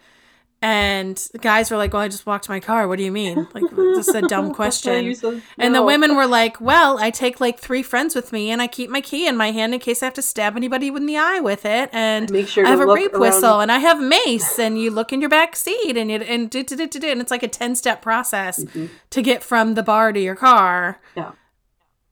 and 0.62 1.16
the 1.32 1.38
guys 1.38 1.70
were 1.70 1.76
like, 1.76 1.92
"Well, 1.92 2.02
I 2.02 2.08
just 2.08 2.26
walked 2.26 2.46
to 2.46 2.50
my 2.50 2.58
car. 2.60 2.88
What 2.88 2.96
do 2.98 3.04
you 3.04 3.12
mean?" 3.12 3.46
Like 3.54 3.62
this 3.76 4.08
is 4.08 4.14
a 4.16 4.22
dumb 4.22 4.52
question. 4.60 5.14
So- 5.14 5.40
And 5.58 5.72
the 5.74 5.82
women 5.84 6.16
were 6.16 6.26
like, 6.26 6.60
"Well, 6.60 6.98
I 6.98 7.10
take 7.10 7.40
like 7.40 7.60
three 7.60 7.82
friends 7.82 8.14
with 8.16 8.32
me, 8.32 8.50
and 8.50 8.60
I 8.60 8.66
keep 8.66 8.90
my 8.90 9.00
key 9.00 9.28
in 9.28 9.36
my 9.36 9.52
hand 9.52 9.74
in 9.74 9.78
case 9.80 10.02
I 10.02 10.06
have 10.06 10.14
to 10.14 10.22
stab 10.22 10.56
anybody 10.56 10.88
in 10.88 11.06
the 11.06 11.16
eye 11.18 11.38
with 11.40 11.64
it, 11.64 11.90
and 11.92 12.28
Make 12.32 12.48
sure 12.48 12.66
I 12.66 12.70
have 12.70 12.80
a 12.80 12.86
rape 12.86 13.12
around- 13.12 13.20
whistle, 13.20 13.60
and 13.60 13.70
I 13.70 13.78
have 13.78 14.00
mace, 14.00 14.58
and 14.58 14.80
you 14.80 14.90
look 14.90 15.12
in 15.12 15.20
your 15.20 15.30
back 15.30 15.54
seat, 15.54 15.96
and 15.96 16.10
you 16.10 16.16
and 16.18 16.50
do, 16.50 16.64
do, 16.64 16.74
do, 16.74 16.88
do, 16.88 17.06
and 17.08 17.20
it's 17.20 17.30
like 17.30 17.42
a 17.44 17.48
ten 17.48 17.76
step 17.76 18.02
process 18.02 18.64
Mhm. 18.64 18.88
to 19.10 19.22
get 19.22 19.44
from 19.44 19.74
the 19.74 19.82
bar 19.84 20.12
to 20.12 20.18
your 20.18 20.34
car, 20.34 20.98
Yeah. 21.14 21.32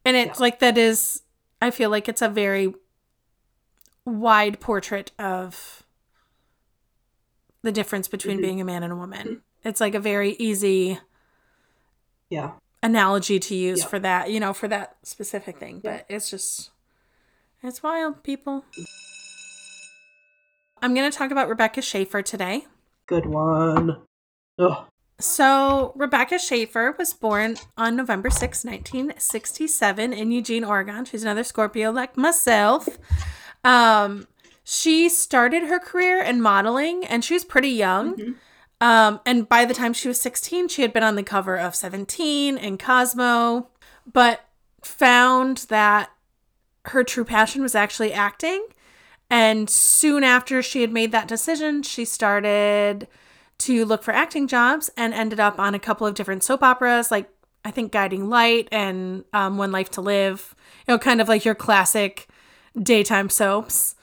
And 0.05 0.17
it's 0.17 0.39
like 0.41 0.59
that 0.61 0.77
is, 0.77 1.23
I 1.63 1.71
feel 1.71 1.91
like 1.91 2.09
it's 2.09 2.23
a 2.23 2.29
very 2.29 2.75
wide 4.05 4.61
portrait 4.61 5.13
of 5.19 5.83
the 7.63 7.73
difference 7.73 8.09
between 8.09 8.39
Mhm. 8.39 8.43
being 8.43 8.61
a 8.61 8.65
man 8.65 8.83
and 8.83 8.93
a 8.93 8.97
woman. 8.97 9.43
It's 9.65 9.81
like 9.81 9.95
a 9.95 10.01
very 10.01 10.33
easy 10.33 11.01
Yeah. 12.29 12.53
analogy 12.83 13.41
to 13.41 13.55
use 13.55 13.81
Yeah. 13.81 13.87
for 13.87 13.99
that, 14.01 14.31
you 14.31 14.39
know, 14.41 14.53
for 14.53 14.69
that 14.69 14.99
specific 15.03 15.59
thing. 15.59 15.81
Yeah. 15.83 15.97
But 15.99 16.07
it's 16.11 16.29
just, 16.29 16.71
it's 17.63 17.83
wild, 17.83 18.23
people. 18.23 18.67
I'm 20.83 20.93
going 20.95 21.11
to 21.11 21.17
talk 21.17 21.31
about 21.31 21.49
Rebecca 21.49 21.81
Schaeffer 21.81 22.21
today. 22.21 22.67
Good 23.07 23.25
one. 23.25 24.03
Ugh. 24.59 24.87
So, 25.21 25.93
Rebecca 25.95 26.39
Schaeffer 26.39 26.95
was 26.99 27.15
born 27.15 27.57
on 27.77 27.95
November 27.95 28.31
6, 28.31 28.65
1967, 28.65 30.13
in 30.13 30.33
Eugene, 30.33 30.65
Oregon. 30.65 31.05
She's 31.05 31.23
another 31.23 31.45
Scorpio 31.45 31.93
like 31.93 32.17
myself. 32.17 32.89
Um, 33.63 34.27
she 34.65 35.09
started 35.09 35.65
her 35.65 35.79
career 35.79 36.21
in 36.21 36.41
modeling 36.41 37.05
and 37.05 37.25
she 37.25 37.35
was 37.35 37.45
pretty 37.45 37.69
young. 37.69 38.15
Mhm. 38.17 38.35
Um, 38.81 39.21
and 39.25 39.49
by 39.49 39.65
the 39.65 39.75
time 39.75 39.93
she 39.93 40.09
was 40.09 40.21
16, 40.21 40.69
she 40.69 40.83
had 40.83 40.93
been 40.93 41.03
on 41.03 41.15
the 41.15 41.23
cover 41.23 41.57
of 41.57 41.75
17 41.75 42.59
and 42.59 42.79
Cosmo, 42.79 43.69
but 44.11 44.45
found 44.83 45.59
that 45.69 46.11
her 46.87 47.05
true 47.05 47.25
passion 47.25 47.63
was 47.63 47.75
actually 47.75 48.13
acting. 48.13 48.67
And 49.31 49.71
soon 49.71 50.25
after 50.25 50.61
she 50.61 50.81
had 50.81 50.93
made 50.93 51.13
that 51.13 51.29
decision, 51.29 51.83
she 51.83 52.05
started 52.05 53.07
to 53.65 53.85
look 53.85 54.03
for 54.03 54.13
acting 54.13 54.47
jobs 54.47 54.91
and 54.97 55.15
ended 55.15 55.41
up 55.41 55.59
on 55.59 55.75
a 55.75 55.79
couple 55.79 56.07
of 56.07 56.15
different 56.15 56.43
soap 56.43 56.63
operas, 56.63 57.11
like 57.11 57.31
I 57.65 57.71
think 57.71 57.93
Guiding 57.93 58.29
Light 58.29 58.69
and 58.71 59.25
um, 59.33 59.57
One 59.57 59.73
Life 59.73 59.91
to 59.93 60.01
Live, 60.01 60.55
you 60.87 60.95
know, 60.95 60.99
kind 60.99 61.21
of 61.21 61.29
like 61.29 61.45
your 61.45 61.55
classic 61.55 62.29
daytime 62.81 63.31
soaps. 63.31 63.95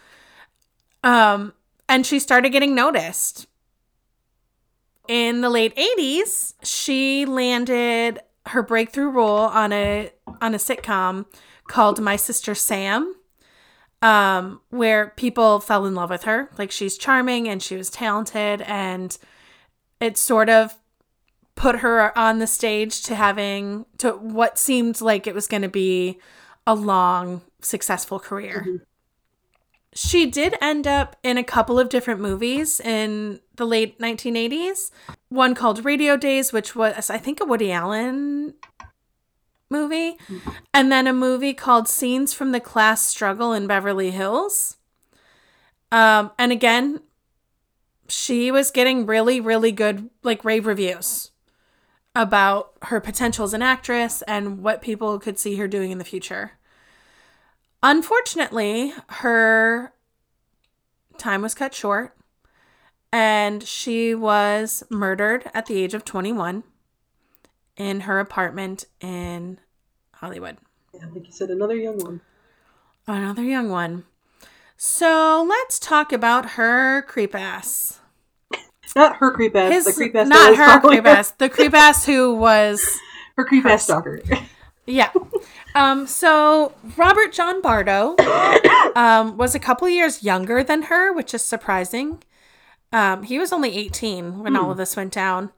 Um, 1.03 1.53
and 1.87 2.05
she 2.05 2.19
started 2.19 2.49
getting 2.49 2.73
noticed. 2.73 3.47
In 5.07 5.41
the 5.41 5.49
late 5.49 5.75
80s, 5.75 6.53
she 6.63 7.25
landed 7.25 8.19
her 8.47 8.63
breakthrough 8.63 9.09
role 9.09 9.39
on 9.39 9.71
a 9.71 10.11
on 10.41 10.55
a 10.55 10.57
sitcom 10.57 11.25
called 11.67 11.99
My 11.99 12.15
Sister 12.15 12.55
Sam, 12.55 13.15
um, 14.01 14.61
where 14.69 15.13
people 15.17 15.59
fell 15.59 15.85
in 15.85 15.93
love 15.95 16.09
with 16.09 16.23
her. 16.23 16.49
Like 16.57 16.71
she's 16.71 16.97
charming 16.97 17.47
and 17.47 17.61
she 17.61 17.75
was 17.75 17.89
talented, 17.89 18.61
and 18.61 19.17
it 20.01 20.17
sort 20.17 20.49
of 20.49 20.77
put 21.55 21.77
her 21.77 22.17
on 22.17 22.39
the 22.39 22.47
stage 22.47 23.03
to 23.03 23.15
having 23.15 23.85
to 23.99 24.11
what 24.13 24.57
seemed 24.57 24.99
like 24.99 25.27
it 25.27 25.35
was 25.35 25.47
going 25.47 25.61
to 25.61 25.69
be 25.69 26.19
a 26.65 26.75
long, 26.75 27.41
successful 27.61 28.19
career. 28.19 28.65
Mhm. 28.67 28.81
She 29.93 30.25
did 30.25 30.55
end 30.61 30.87
up 30.87 31.17
in 31.21 31.37
a 31.37 31.43
couple 31.43 31.77
of 31.77 31.89
different 31.89 32.21
movies 32.21 32.79
in 32.79 33.41
the 33.57 33.65
late 33.65 33.99
1980s. 33.99 34.89
One 35.27 35.53
called 35.53 35.83
Radio 35.83 36.15
Days, 36.15 36.53
which 36.53 36.75
was, 36.75 37.09
I 37.09 37.17
think, 37.17 37.41
a 37.41 37.45
Woody 37.45 37.71
Allen 37.71 38.53
movie, 39.69 40.17
and 40.73 40.91
then 40.91 41.07
a 41.07 41.13
movie 41.13 41.53
called 41.53 41.87
Scenes 41.89 42.33
from 42.33 42.53
the 42.53 42.59
Class 42.59 43.05
Struggle 43.05 43.51
in 43.53 43.67
Beverly 43.67 44.11
Hills. 44.11 44.77
Um, 45.91 46.31
and 46.39 46.51
again, 46.53 47.01
she 48.11 48.51
was 48.51 48.71
getting 48.71 49.05
really, 49.05 49.39
really 49.39 49.71
good, 49.71 50.09
like, 50.23 50.43
rave 50.43 50.65
reviews 50.65 51.31
about 52.13 52.73
her 52.83 52.99
potential 52.99 53.45
as 53.45 53.53
an 53.53 53.61
actress 53.61 54.21
and 54.23 54.61
what 54.61 54.81
people 54.81 55.17
could 55.17 55.39
see 55.39 55.55
her 55.55 55.67
doing 55.67 55.91
in 55.91 55.97
the 55.97 56.03
future. 56.03 56.53
Unfortunately, 57.81 58.93
her 59.07 59.93
time 61.17 61.41
was 61.41 61.55
cut 61.55 61.73
short 61.73 62.15
and 63.13 63.63
she 63.63 64.13
was 64.13 64.83
murdered 64.89 65.49
at 65.53 65.65
the 65.65 65.81
age 65.81 65.93
of 65.93 66.03
21 66.03 66.63
in 67.77 68.01
her 68.01 68.19
apartment 68.19 68.85
in 68.99 69.59
Hollywood. 70.15 70.57
Yeah, 70.93 71.05
like 71.13 71.25
you 71.25 71.31
said, 71.31 71.49
another 71.49 71.75
young 71.75 71.97
one. 71.97 72.21
Another 73.07 73.43
young 73.43 73.69
one. 73.69 74.03
So 74.75 75.45
let's 75.47 75.79
talk 75.79 76.11
about 76.11 76.51
her 76.51 77.01
creep 77.03 77.33
ass. 77.33 78.00
Not 78.95 79.17
her 79.17 79.31
creep 79.31 79.55
ass, 79.55 79.73
His, 79.73 79.85
the 79.85 79.93
creep 79.93 80.15
ass. 80.15 80.27
not 80.27 80.55
her 80.55 80.79
creep 80.79 81.05
ass. 81.05 81.31
The 81.31 81.49
creep 81.49 81.73
ass 81.73 82.05
who 82.05 82.33
was 82.33 82.99
Her 83.37 83.45
creep 83.45 83.65
ass 83.65 83.83
stalker. 83.83 84.21
Yeah. 84.85 85.09
Um, 85.73 86.05
so 86.05 86.73
Robert 86.97 87.31
John 87.31 87.61
Bardo 87.61 88.15
um, 88.95 89.37
was 89.37 89.55
a 89.55 89.59
couple 89.59 89.87
years 89.87 90.23
younger 90.23 90.63
than 90.63 90.83
her, 90.83 91.13
which 91.13 91.33
is 91.33 91.43
surprising. 91.45 92.21
Um, 92.91 93.23
he 93.23 93.39
was 93.39 93.53
only 93.53 93.77
18 93.77 94.39
when 94.43 94.55
all 94.57 94.71
of 94.71 94.77
this 94.77 94.97
went 94.97 95.13
down. 95.13 95.51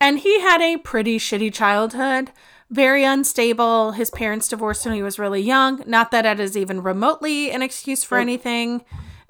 And 0.00 0.20
he 0.20 0.40
had 0.40 0.60
a 0.60 0.76
pretty 0.76 1.18
shitty 1.18 1.52
childhood, 1.52 2.30
very 2.70 3.02
unstable. 3.02 3.92
His 3.92 4.10
parents 4.10 4.48
divorced 4.48 4.84
when 4.84 4.94
he 4.94 5.02
was 5.02 5.18
really 5.18 5.40
young. 5.40 5.82
Not 5.86 6.10
that 6.12 6.22
that 6.22 6.38
is 6.38 6.56
even 6.56 6.82
remotely 6.82 7.50
an 7.50 7.62
excuse 7.62 8.04
for 8.04 8.18
anything, 8.18 8.84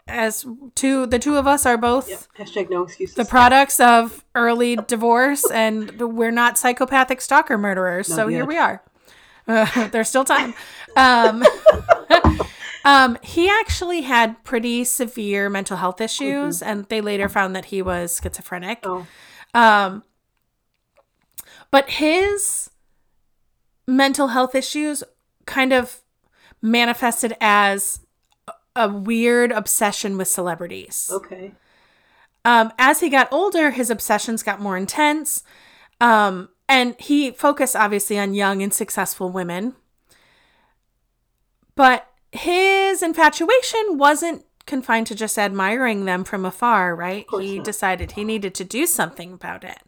as 0.09 0.47
two 0.75 1.07
the 1.07 1.19
two 1.19 1.37
of 1.37 1.47
us 1.47 1.67
are 1.67 1.77
both 1.77 2.09
Yep. 2.09 2.21
Hashtag 2.39 2.71
no 2.71 2.85
excuses. 2.85 3.17
the 3.17 3.25
products 3.25 3.81
of 3.81 4.25
early 4.35 4.77
divorce, 4.77 5.49
and 5.51 5.91
we're 6.01 6.31
not 6.31 6.57
psychopathic 6.59 7.21
stalker 7.21 7.59
murderers. 7.59 8.09
Not 8.09 8.17
so 8.17 8.29
here 8.29 8.45
we 8.45 8.57
are. 8.57 8.83
Uh, 9.49 9.89
there's 9.93 10.09
still 10.09 10.25
time. 10.25 10.55
Um, 10.97 11.43
um, 12.85 13.19
he 13.23 13.49
actually 13.49 14.03
had 14.03 14.43
pretty 14.45 14.85
severe 14.85 15.49
mental 15.51 15.77
health 15.77 16.01
issues, 16.01 16.63
and 16.63 16.85
they 16.87 17.01
later 17.01 17.29
found 17.29 17.55
that 17.57 17.67
he 17.67 17.83
was 17.83 18.21
schizophrenic. 18.23 18.81
oh, 18.85 19.07
Um, 19.55 20.03
but 21.71 21.91
his 21.91 22.71
mental 23.89 24.29
health 24.29 24.55
issues 24.55 25.03
kind 25.47 25.73
of 25.73 26.01
manifested 26.63 27.37
as 27.41 28.01
a- 28.77 28.89
weird 28.89 29.51
obsession 29.53 30.17
with 30.17 30.29
celebrities. 30.29 31.11
okay. 31.13 31.53
Um, 32.45 32.73
as 32.79 33.01
he 33.01 33.09
got 33.09 33.33
older, 33.33 33.73
his 33.73 33.91
obsessions 33.91 34.45
got 34.45 34.61
more 34.61 34.77
intense. 34.77 35.43
Um, 36.01 36.51
and 36.69 36.95
he 37.01 37.33
focused 37.33 37.75
obviously 37.75 38.21
on 38.21 38.35
young 38.35 38.63
and 38.63 38.73
successful 38.73 39.31
women. 39.31 39.75
But 41.75 42.09
his 42.31 43.03
infatuation 43.03 43.99
wasn't 43.99 44.45
confined 44.67 45.07
to 45.09 45.15
just 45.15 45.39
admiring 45.39 46.05
them 46.05 46.23
from 46.25 46.45
afar, 46.45 46.95
right? 46.95 47.27
He 47.41 47.57
not. 47.57 47.65
decided 47.65 48.13
he 48.13 48.25
needed 48.25 48.55
to 48.55 48.65
do 48.65 48.87
something 48.87 49.33
about 49.33 49.65
it. 49.65 49.79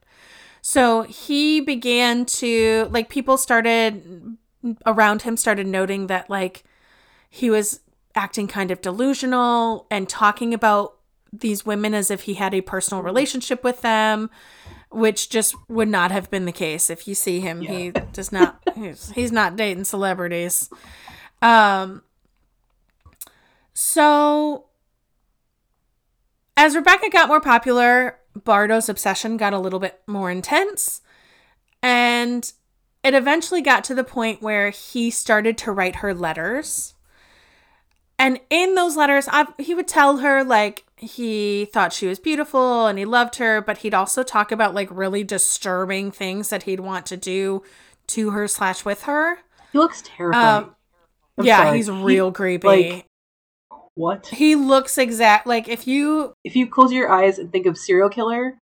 So 0.61 1.03
he 1.03 1.61
began 1.61 2.27
to, 2.27 2.89
like, 2.91 3.09
people 3.09 3.37
started 3.39 4.37
around 4.85 5.23
him 5.23 5.37
started 5.37 5.67
noting 5.67 6.09
that, 6.09 6.29
like, 6.29 6.65
he 7.31 7.51
was 7.51 7.81
acting 8.15 8.49
kind 8.49 8.71
of 8.71 8.81
delusional 8.81 9.87
and 9.91 10.09
talking 10.09 10.55
about 10.55 10.95
these 11.33 11.67
women 11.67 11.95
as 11.95 12.11
if 12.11 12.23
he 12.23 12.35
had 12.35 12.55
a 12.55 12.61
personal 12.61 13.03
relationship 13.03 13.63
with 13.63 13.83
them, 13.83 14.31
which 14.91 15.29
just 15.29 15.55
would 15.69 15.89
not 15.89 16.11
have 16.11 16.31
been 16.31 16.45
the 16.45 16.53
case. 16.53 16.91
If 16.91 17.07
you 17.07 17.15
see 17.15 17.41
him, 17.41 17.61
he 17.61 17.91
does 18.13 18.33
not. 18.33 18.63
He's, 18.75 19.11
he's 19.11 19.33
not 19.33 19.57
dating 19.57 19.85
celebrities. 19.85 20.71
Um. 21.43 22.03
So, 23.75 24.67
as 26.57 26.75
Rebecca 26.75 27.11
got 27.11 27.29
more 27.29 27.41
popular, 27.41 28.19
Bardo's 28.37 28.89
obsession 28.89 29.37
got 29.37 29.53
a 29.53 29.59
little 29.59 29.79
bit 29.79 30.01
more 30.09 30.33
intense, 30.33 31.01
and 31.81 32.53
it 33.05 33.15
eventually 33.15 33.63
got 33.63 33.85
to 33.85 33.95
the 33.95 34.03
point 34.03 34.43
where 34.43 34.71
he 34.71 35.11
started 35.11 35.57
to 35.59 35.73
write 35.73 35.97
her 35.97 36.13
letters. 36.13 36.95
And 38.19 38.41
in 38.51 38.75
those 38.75 38.97
letters, 38.97 39.29
I, 39.31 39.47
he 39.59 39.75
would 39.75 39.87
tell 39.89 40.19
her 40.19 40.43
like 40.43 40.85
he 40.97 41.67
thought 41.73 41.93
she 41.93 42.07
was 42.09 42.19
beautiful 42.19 42.87
and 42.87 42.99
he 42.99 43.05
loved 43.05 43.37
her, 43.37 43.61
but 43.61 43.79
he'd 43.79 43.95
also 43.95 44.23
talk 44.25 44.51
about 44.51 44.75
like 44.75 44.89
really 44.91 45.23
disturbing 45.23 46.11
things 46.11 46.51
that 46.51 46.65
he'd 46.65 46.81
want 46.81 47.07
to 47.07 47.17
do 47.17 47.63
to 48.09 48.31
her 48.31 48.49
slash 48.49 48.85
with 48.85 49.03
her. 49.05 49.39
He 49.73 49.79
looks 49.79 50.03
terrifying. 50.05 50.65
Um, 50.65 50.75
yeah, 51.47 51.59
sorry. 51.65 51.77
he's 51.77 51.87
He- 51.87 51.93
real 52.03 52.33
creepy. 52.33 52.67
like- 52.67 53.05
what? 53.95 54.27
he 54.29 54.55
looks 54.55 54.97
exact 54.97 55.45
like 55.47 55.69
if 55.69 55.87
you 55.89 56.33
If 56.45 56.55
you 56.55 56.69
close 56.69 56.93
your 56.93 57.11
eyes 57.11 57.39
and 57.41 57.51
think 57.51 57.67
of 57.67 57.77
serial 57.77 58.09
killer, 58.09 58.57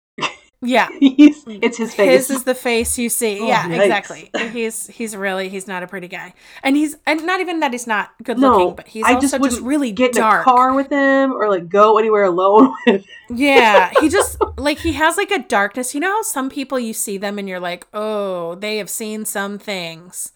yeah. 0.64 0.88
he's 1.00 1.44
mm. 1.44 1.59
it's 1.62 1.79
his 1.79 1.94
face. 1.94 2.29
His 2.29 2.38
is 2.38 2.44
the 2.44 2.55
face 2.55 2.98
you 2.98 3.09
see. 3.09 3.40
Oh, 3.40 3.46
yeah, 3.46 3.68
yikes. 3.68 3.83
exactly. 3.83 4.31
He's 4.53 4.87
he's 4.88 5.16
really 5.16 5.48
he's 5.48 5.66
not 5.66 5.83
a 5.83 5.87
pretty 5.87 6.09
guy, 6.09 6.35
and 6.62 6.77
he's 6.77 6.96
and 7.07 7.24
not 7.24 7.40
even 7.40 7.61
that 7.61 7.72
he's 7.72 7.87
not 7.87 8.11
good 8.22 8.38
looking, 8.38 8.68
no, 8.68 8.70
but 8.72 8.88
he's 8.88 9.05
I 9.05 9.14
also 9.14 9.38
just 9.38 9.44
just, 9.44 9.62
really 9.62 9.92
get 9.92 10.12
dark. 10.12 10.46
in 10.46 10.53
a 10.53 10.57
car 10.57 10.74
with 10.74 10.90
him 10.90 11.33
or 11.33 11.48
like 11.48 11.68
go 11.68 11.98
anywhere 11.98 12.24
alone 12.24 12.74
with. 12.87 13.05
Yeah, 13.31 13.90
he 14.00 14.09
just 14.09 14.38
like 14.57 14.79
he 14.79 14.92
has 14.94 15.16
like 15.16 15.31
a 15.31 15.40
darkness. 15.40 15.94
You 15.94 16.00
know 16.00 16.11
how 16.11 16.22
some 16.22 16.50
people 16.50 16.79
you 16.79 16.92
see 16.92 17.18
them 17.18 17.38
and 17.38 17.48
you're 17.48 17.61
like, 17.61 17.87
oh, 17.92 18.55
they 18.57 18.79
have 18.79 18.90
seen 18.90 19.24
some 19.24 19.59
things. 19.59 20.33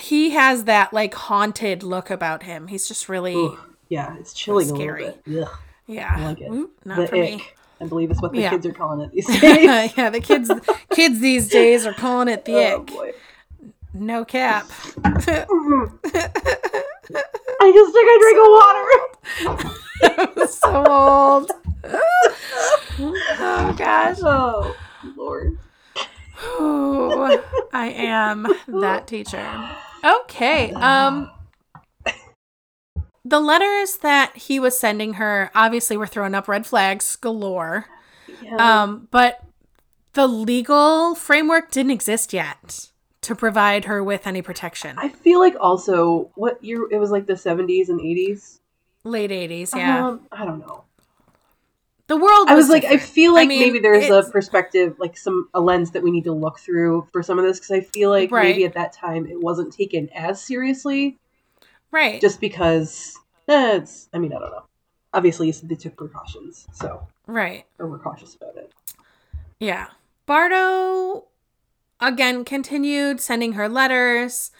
He 0.00 0.30
has 0.30 0.64
that 0.64 0.92
like 0.92 1.14
haunted 1.14 1.82
look 1.82 2.10
about 2.10 2.44
him. 2.44 2.68
He's 2.68 2.86
just 2.86 3.08
really 3.08 3.34
Ooh, 3.34 3.58
yeah, 3.88 4.16
it's 4.18 4.32
chilling 4.32 4.68
Scary. 4.68 5.04
a 5.04 5.06
little 5.06 5.22
bit. 5.24 5.42
Ugh, 5.42 5.58
yeah. 5.86 6.14
I 6.16 6.24
like 6.24 6.40
it. 6.40 6.50
Ooh, 6.50 6.70
not 6.84 6.98
the 6.98 7.06
for 7.08 7.16
ick, 7.16 7.36
me. 7.38 7.44
I 7.80 7.86
believe 7.86 8.10
is 8.10 8.20
what 8.20 8.32
the 8.32 8.40
Yeah. 8.40 8.50
kids 8.50 8.66
are 8.66 8.72
calling 8.72 9.00
it 9.00 9.12
these 9.12 9.26
days. 9.40 9.92
yeah, 9.96 10.10
the 10.10 10.20
kids 10.20 10.50
kids 10.90 11.20
these 11.20 11.48
days 11.48 11.86
are 11.86 11.94
calling 11.94 12.28
it 12.28 12.44
the 12.44 12.54
Oh, 12.56 12.80
ick. 12.80 12.86
boy. 12.86 13.12
No 13.94 14.24
cap. 14.24 14.66
I 15.04 15.46
just 17.72 17.94
took 17.94 18.06
a 18.06 18.18
drink 18.20 18.38
of 18.38 18.48
water. 18.58 18.86
I'm 20.40 20.48
so 20.58 20.84
old. 20.86 21.50
oh 23.40 23.74
gosh. 23.76 24.18
Oh 24.22 24.74
Lord. 25.16 25.58
Ooh, 26.60 27.40
I 27.72 27.88
am 27.96 28.46
that 28.68 29.06
teacher. 29.06 29.44
Okay. 30.04 30.72
Um 30.72 31.30
the 33.28 33.40
letters 33.40 33.96
that 33.98 34.36
he 34.36 34.58
was 34.58 34.78
sending 34.78 35.14
her 35.14 35.50
obviously 35.54 35.96
were 35.96 36.06
throwing 36.06 36.34
up 36.34 36.48
red 36.48 36.66
flags 36.66 37.16
galore. 37.16 37.86
Yeah. 38.42 38.56
Um, 38.82 39.08
but 39.10 39.42
the 40.14 40.26
legal 40.26 41.14
framework 41.14 41.70
didn't 41.70 41.92
exist 41.92 42.32
yet 42.32 42.90
to 43.22 43.34
provide 43.34 43.84
her 43.84 44.02
with 44.02 44.26
any 44.26 44.40
protection. 44.42 44.96
I 44.98 45.08
feel 45.08 45.40
like 45.40 45.54
also 45.60 46.30
what 46.34 46.62
year 46.64 46.88
it 46.90 46.98
was 46.98 47.10
like 47.10 47.26
the 47.26 47.34
70s 47.34 47.88
and 47.88 48.00
80s. 48.00 48.60
Late 49.04 49.30
80s, 49.30 49.76
yeah. 49.76 50.06
Um, 50.08 50.26
I 50.32 50.44
don't 50.44 50.60
know. 50.60 50.84
the 52.06 52.16
world 52.16 52.48
I 52.48 52.54
was 52.54 52.68
like, 52.70 52.84
I 52.84 52.96
feel 52.96 53.34
like 53.34 53.48
mean, 53.48 53.60
maybe 53.60 53.78
there's 53.80 54.08
a 54.10 54.28
perspective, 54.30 54.96
like 54.98 55.16
some 55.16 55.48
a 55.52 55.60
lens 55.60 55.90
that 55.90 56.02
we 56.02 56.10
need 56.10 56.24
to 56.24 56.32
look 56.32 56.58
through 56.58 57.06
for 57.12 57.22
some 57.22 57.38
of 57.38 57.44
this 57.44 57.58
because 57.58 57.70
I 57.72 57.80
feel 57.80 58.08
like 58.10 58.30
Right. 58.30 58.44
maybe 58.44 58.64
at 58.64 58.74
that 58.74 58.92
time 58.94 59.26
it 59.26 59.38
wasn't 59.40 59.72
taken 59.74 60.08
as 60.14 60.42
seriously, 60.42 61.18
right. 61.90 62.20
just 62.20 62.40
because 62.40 63.16
it's. 63.46 64.08
I 64.12 64.18
mean, 64.18 64.32
I 64.32 64.38
don't 64.38 64.50
know. 64.50 64.64
Obviously, 65.14 65.50
they 65.50 65.74
took 65.74 65.96
precautions, 65.96 66.66
so 66.72 67.06
right. 67.26 67.64
or 67.78 67.86
were 67.86 67.98
cautious 67.98 68.34
about 68.34 68.56
it. 68.56 68.72
Yeah. 69.58 69.88
Bardo 70.26 71.24
again 72.00 72.44
continued 72.44 73.20
sending 73.20 73.54
her 73.54 73.68
letters, 73.68 74.50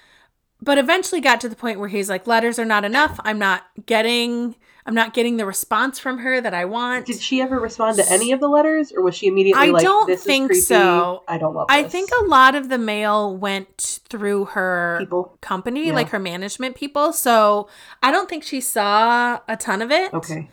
but 0.60 0.78
eventually 0.78 1.20
got 1.20 1.40
to 1.42 1.48
the 1.48 1.56
point 1.56 1.78
where 1.78 1.90
he's 1.90 2.08
like, 2.08 2.26
letters 2.26 2.58
are 2.58 2.64
not 2.64 2.84
enough. 2.84 3.20
I'm 3.22 3.38
not 3.38 3.64
getting 3.86 4.56
I'm 4.88 4.94
not 4.94 5.12
getting 5.12 5.36
the 5.36 5.44
response 5.44 5.98
from 5.98 6.16
her 6.18 6.40
that 6.40 6.54
I 6.54 6.64
want. 6.64 7.04
Did 7.04 7.20
she 7.20 7.42
ever 7.42 7.60
respond 7.60 7.98
to 7.98 8.10
any 8.10 8.32
of 8.32 8.40
the 8.40 8.48
letters, 8.48 8.90
or 8.90 9.02
was 9.02 9.14
she 9.14 9.26
immediately 9.26 9.68
I 9.68 9.70
like, 9.70 9.82
don't 9.84 10.06
"This 10.06 10.24
think 10.24 10.50
is 10.50 10.66
so. 10.66 11.22
I 11.28 11.36
don't 11.36 11.54
love." 11.54 11.66
I 11.68 11.82
this." 11.82 11.92
think 11.92 12.10
a 12.20 12.24
lot 12.24 12.54
of 12.54 12.70
the 12.70 12.78
mail 12.78 13.36
went 13.36 14.00
through 14.08 14.46
her 14.46 14.96
people. 15.00 15.36
company, 15.42 15.88
Yeah. 15.88 15.92
like 15.94 16.08
her 16.08 16.18
management 16.18 16.74
people. 16.74 17.12
So 17.12 17.68
I 18.02 18.10
don't 18.10 18.30
think 18.30 18.42
she 18.44 18.62
saw 18.62 19.40
a 19.46 19.56
ton 19.58 19.82
of 19.82 19.90
it. 19.92 20.12
Okay. 20.14 20.48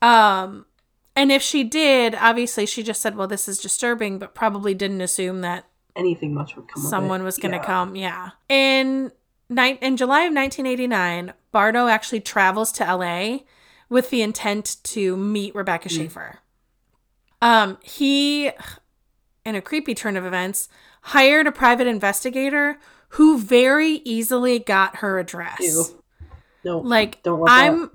Um, 0.00 0.66
and 1.16 1.30
if 1.32 1.42
she 1.42 1.64
did, 1.64 2.14
obviously 2.14 2.66
she 2.66 2.82
just 2.84 3.02
said, 3.02 3.16
"Well, 3.16 3.26
this 3.28 3.48
is 3.48 3.58
disturbing," 3.58 4.18
but 4.20 4.32
probably 4.34 4.74
didn't 4.74 5.00
assume 5.00 5.40
that 5.40 5.64
Anything 5.96 6.32
much 6.34 6.54
would 6.56 6.68
come. 6.68 6.82
someone 6.84 7.24
was 7.24 7.36
going 7.36 7.52
to 7.52 7.58
Yeah. 7.58 7.64
come. 7.64 7.96
Yeah. 7.96 8.30
In 8.48 9.10
ni- 9.50 9.78
in 9.82 9.96
July 9.96 10.22
of 10.22 10.32
1989, 10.32 11.32
Bardo 11.50 11.88
actually 11.88 12.20
travels 12.20 12.72
to 12.72 12.84
LA 12.84 13.40
with 13.92 14.10
the 14.10 14.22
intent 14.22 14.78
to 14.84 15.16
meet 15.16 15.54
Rebecca 15.54 15.88
Mm. 15.88 15.96
Schaeffer. 15.96 16.38
Um, 17.42 17.78
he, 17.82 18.50
in 19.44 19.54
a 19.54 19.60
creepy 19.60 19.94
turn 19.94 20.16
of 20.16 20.24
events, 20.24 20.68
hired 21.02 21.46
a 21.46 21.52
private 21.52 21.86
investigator 21.86 22.78
who 23.10 23.38
very 23.38 24.00
easily 24.04 24.58
got 24.58 24.96
her 24.96 25.18
address. 25.18 25.60
Ew. 25.60 25.84
No. 26.64 26.78
Like 26.78 27.22
Don't. 27.22 27.46
I'm 27.48 27.90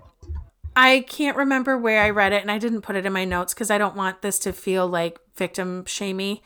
I 0.76 1.06
can't 1.08 1.36
remember 1.36 1.76
where 1.76 2.04
I 2.04 2.12
read 2.12 2.34
it 2.34 2.44
and 2.44 2.52
I 2.52 2.60
didn't 2.60 2.82
put 2.82 2.96
it 2.96 3.06
in 3.06 3.14
my 3.14 3.26
notes 3.26 3.54
because 3.54 3.72
I 3.72 3.80
don't 3.80 3.96
want 3.96 4.22
this 4.22 4.38
to 4.40 4.54
feel 4.54 4.86
like 4.86 5.18
victim 5.36 5.86
shamey. 5.86 6.44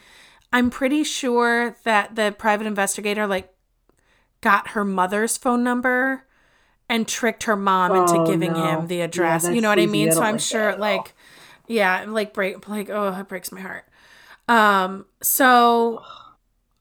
I'm 0.54 0.70
pretty 0.70 1.04
sure 1.04 1.76
that 1.84 2.16
the 2.16 2.34
private 2.38 2.68
investigator 2.68 3.28
like 3.28 3.54
got 4.40 4.70
her 4.70 4.86
mother's 4.86 5.36
phone 5.36 5.64
number 5.64 6.26
and 6.92 7.08
tricked 7.08 7.44
her 7.44 7.56
mom 7.56 7.96
into 7.96 8.20
Oh, 8.22 8.26
giving 8.28 8.54
no. 8.54 8.64
him 8.82 8.88
the 8.88 8.98
Yeah, 8.98 9.06
address. 9.06 9.48
you 9.50 9.62
know 9.62 9.70
what 9.70 9.80
I 9.80 9.88
mean? 9.88 10.12
So 10.12 10.22
I'm 10.22 10.34
like 10.34 10.42
sure 10.42 10.62
that 10.62 10.68
at 10.68 10.74
all. 10.76 10.80
like 10.82 11.14
yeah, 11.68 12.06
like 12.08 12.34
break 12.34 12.68
like 12.70 12.90
oh, 12.92 13.18
it 13.20 13.28
breaks 13.28 13.52
my 13.52 13.62
heart. 13.62 13.86
Um 14.48 15.06
so 15.22 16.04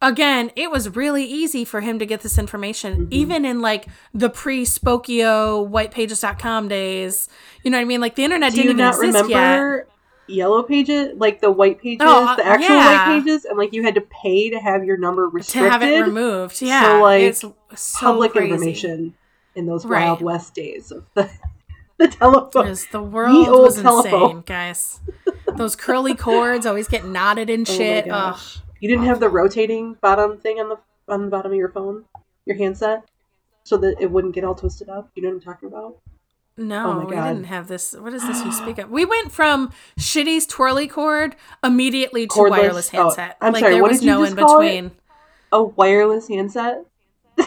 again, 0.02 0.50
it 0.56 0.70
was 0.70 0.96
really 0.96 1.24
easy 1.24 1.64
for 1.64 1.80
him 1.80 1.98
to 1.98 2.06
get 2.06 2.22
this 2.22 2.38
information, 2.38 3.06
Mhm. 3.06 3.12
even 3.12 3.44
in 3.44 3.60
like 3.60 3.86
the 4.14 4.30
pre 4.30 4.64
Spokeo 4.64 5.68
whitepages.com 5.70 6.68
days. 6.68 7.28
You 7.62 7.70
know 7.70 7.78
what 7.78 7.82
I 7.82 7.84
mean? 7.86 8.00
Like 8.00 8.14
the 8.16 8.24
internet 8.24 8.50
Do 8.52 8.56
didn't 8.56 8.64
you 8.64 8.70
even 8.72 8.84
not 8.84 9.04
exist 9.04 9.30
yet. 9.30 9.86
yellow 10.26 10.62
pages, 10.62 11.12
like 11.16 11.40
the 11.40 11.50
white 11.50 11.80
pages, 11.80 11.98
Oh, 12.08 12.34
the 12.36 12.46
actual 12.46 12.74
yeah. 12.76 13.08
white 13.08 13.20
pages, 13.22 13.44
and 13.44 13.58
like 13.58 13.72
you 13.72 13.82
had 13.82 13.94
to 13.96 14.00
pay 14.00 14.50
to 14.50 14.58
have 14.58 14.84
your 14.84 14.96
number 14.96 15.28
restricted, 15.28 15.66
To 15.66 15.70
have 15.70 15.82
it 15.82 16.00
removed. 16.04 16.62
Yeah. 16.62 16.94
like, 16.98 17.22
it's 17.22 17.40
so 17.40 17.54
Public 18.00 18.32
crazy. 18.32 18.50
information 18.52 19.14
in 19.54 19.66
those 19.66 19.84
Right. 19.84 20.04
wild 20.06 20.22
west 20.22 20.54
days 20.54 20.90
of 20.92 21.04
the, 21.14 21.30
the 21.98 22.08
telephone. 22.08 22.62
Because 22.64 22.86
the 22.86 23.02
world 23.02 23.48
old 23.48 23.62
was 23.62 23.80
telephone. 23.82 24.22
insane, 24.30 24.42
guys. 24.46 25.00
Those 25.56 25.76
curly 25.76 26.14
cords 26.14 26.64
always 26.66 26.88
get 26.88 27.04
knotted 27.04 27.50
and 27.50 27.66
Oh 27.70 27.72
shit. 27.72 28.06
Ugh. 28.10 28.38
You 28.80 28.88
didn't 28.88 29.04
have 29.04 29.20
the 29.20 29.28
rotating 29.28 29.94
bottom 30.00 30.38
thing 30.38 30.58
on 30.58 30.68
the 30.70 30.76
on 31.12 31.24
the 31.24 31.28
bottom 31.30 31.50
of 31.52 31.58
your 31.58 31.68
phone, 31.70 32.04
your 32.46 32.56
handset, 32.56 33.04
so 33.64 33.76
that 33.78 34.00
it 34.00 34.10
wouldn't 34.10 34.34
get 34.34 34.44
all 34.44 34.54
twisted 34.54 34.88
up. 34.88 35.10
You 35.14 35.22
know 35.22 35.28
what 35.30 35.34
I'm 35.34 35.40
talking 35.40 35.68
about? 35.68 35.96
No, 36.56 37.02
Oh 37.02 37.06
we 37.06 37.14
didn't 37.16 37.44
have 37.44 37.68
this. 37.68 37.92
What 37.94 38.12
is 38.14 38.22
this 38.26 38.44
you 38.44 38.52
speak 38.52 38.78
of? 38.78 38.90
We 38.90 39.04
went 39.04 39.32
from 39.32 39.72
Shitty's 39.98 40.46
twirly 40.46 40.86
cord 40.88 41.34
immediately 41.64 42.26
to 42.26 42.34
Cordless- 42.34 42.50
wireless 42.50 42.90
oh, 42.94 43.02
handset. 43.04 43.36
I'm 43.40 43.52
like 43.52 43.60
sorry, 43.60 43.74
there 43.74 43.82
what 43.82 43.90
was 43.90 44.00
did 44.00 44.06
you 44.06 44.12
no 44.12 44.20
just 44.24 44.32
in 44.32 44.38
call 44.44 44.60
it? 44.60 44.64
between. 44.66 44.90
A 45.52 45.62
wireless 45.64 46.28
handset, 46.28 46.84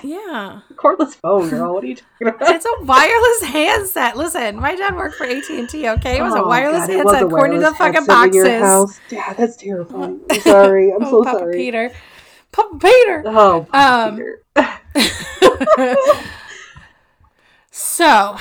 Yeah. 0.01 0.61
cordless 0.75 1.15
phone, 1.15 1.49
girl. 1.49 1.73
What 1.73 1.83
are 1.83 1.87
you 1.87 1.95
talking 1.95 2.27
about? 2.27 2.49
It's 2.49 2.65
a 2.65 2.83
wireless 2.83 3.43
handset. 3.43 4.15
Listen, 4.17 4.55
my 4.57 4.75
dad 4.75 4.95
worked 4.95 5.15
for 5.15 5.25
AT 5.25 5.49
and 5.49 5.69
T. 5.69 5.87
Okay, 5.89 6.17
it 6.17 6.21
was 6.21 6.33
a 6.35 6.39
Oh, 6.43 6.47
wireless 6.47 6.87
God, 6.87 6.89
handset 6.95 7.21
a 7.23 7.25
according 7.27 7.59
to 7.59 7.65
the 7.65 7.73
fucking 7.75 7.93
headset 8.05 8.27
in 8.27 8.33
your 8.33 8.59
boxes. 8.59 8.99
Dad, 9.09 9.37
that's 9.37 9.55
terrifying. 9.57 10.21
I'm 10.29 10.39
sorry. 10.41 10.91
I'm 10.91 11.03
oh, 11.03 11.09
so 11.11 11.23
Papa 11.23 11.39
sorry. 11.39 11.55
Peter, 11.55 11.91
Papa 12.51 12.77
Peter. 12.79 13.23
Oh, 13.25 13.67
Papa 13.71 14.09
Um, 14.09 14.15
Peter. 14.17 14.39
so, 17.71 18.37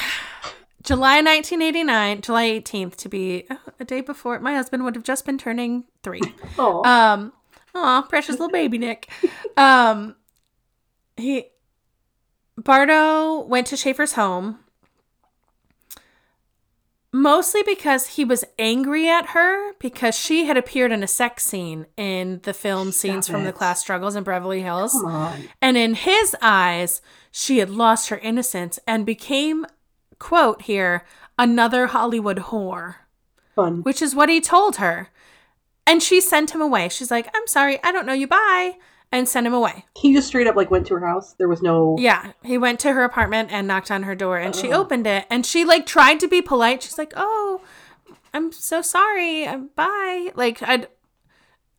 July 0.82 1.16
1989, 1.22 2.20
July 2.22 2.44
18th 2.50 2.96
to 2.96 3.08
be 3.08 3.44
uh, 3.50 3.56
a 3.80 3.84
day 3.84 4.00
before 4.00 4.38
my 4.40 4.54
husband 4.54 4.84
would 4.84 4.94
have 4.94 5.04
just 5.04 5.24
been 5.24 5.38
turning 5.38 5.84
three. 6.02 6.20
Oh, 6.58 6.84
Um, 6.84 7.32
aw, 7.74 8.02
precious 8.02 8.32
little 8.32 8.50
baby 8.50 8.78
Nick. 8.78 9.08
Um, 9.56 10.16
he 11.16 11.46
Bardo 12.56 13.40
went 13.40 13.66
to 13.68 13.76
Schaeffer's 13.76 14.12
home 14.12 14.58
mostly 17.12 17.62
because 17.62 18.06
he 18.08 18.24
was 18.24 18.44
angry 18.58 19.08
at 19.08 19.26
her 19.26 19.74
because 19.74 20.16
she 20.16 20.46
had 20.46 20.56
appeared 20.56 20.90
in 20.92 21.02
a 21.02 21.06
sex 21.06 21.44
scene 21.44 21.86
in 21.96 22.40
the 22.44 22.54
film 22.54 22.90
scenes 22.90 23.28
from 23.28 23.44
the 23.44 23.52
class 23.52 23.80
struggles 23.80 24.16
in 24.16 24.24
Beverly 24.24 24.62
Hills. 24.62 24.94
And 25.60 25.76
in 25.76 25.94
his 25.94 26.34
eyes, 26.40 27.02
she 27.30 27.58
had 27.58 27.68
lost 27.70 28.08
her 28.08 28.18
innocence 28.18 28.78
and 28.86 29.04
became, 29.04 29.66
quote 30.18 30.62
here, 30.62 31.04
another 31.38 31.88
Hollywood 31.88 32.38
whore, 32.38 32.96
Fun. 33.54 33.82
which 33.82 34.00
is 34.00 34.14
what 34.14 34.30
he 34.30 34.40
told 34.40 34.76
her. 34.76 35.10
And 35.86 36.02
she 36.02 36.20
sent 36.20 36.54
him 36.54 36.62
away. 36.62 36.88
She's 36.88 37.10
like, 37.10 37.28
I'm 37.34 37.46
sorry, 37.46 37.82
I 37.82 37.92
don't 37.92 38.06
know 38.06 38.12
you, 38.12 38.26
bye. 38.26 38.76
And 39.12 39.28
sent 39.28 39.46
him 39.46 39.52
away. 39.52 39.84
He 39.96 40.14
just 40.14 40.26
straight 40.28 40.46
up 40.46 40.56
like 40.56 40.70
went 40.70 40.86
to 40.86 40.94
her 40.94 41.06
house. 41.06 41.34
There 41.34 41.48
was 41.48 41.60
no. 41.60 41.96
Yeah, 41.98 42.32
he 42.42 42.56
went 42.56 42.80
to 42.80 42.94
her 42.94 43.04
apartment 43.04 43.50
and 43.52 43.68
knocked 43.68 43.90
on 43.90 44.04
her 44.04 44.14
door 44.14 44.38
and 44.38 44.56
she 44.56 44.72
opened 44.72 45.06
it 45.06 45.26
and 45.28 45.44
she 45.44 45.64
like 45.66 45.84
tried 45.84 46.18
to 46.20 46.28
be 46.28 46.40
polite. 46.40 46.82
She's 46.82 46.96
like, 46.96 47.12
"Oh, 47.14 47.60
I'm 48.32 48.52
so 48.52 48.80
sorry. 48.80 49.46
um, 49.46 49.68
Bye." 49.76 50.30
Like 50.34 50.62
I 50.62 50.86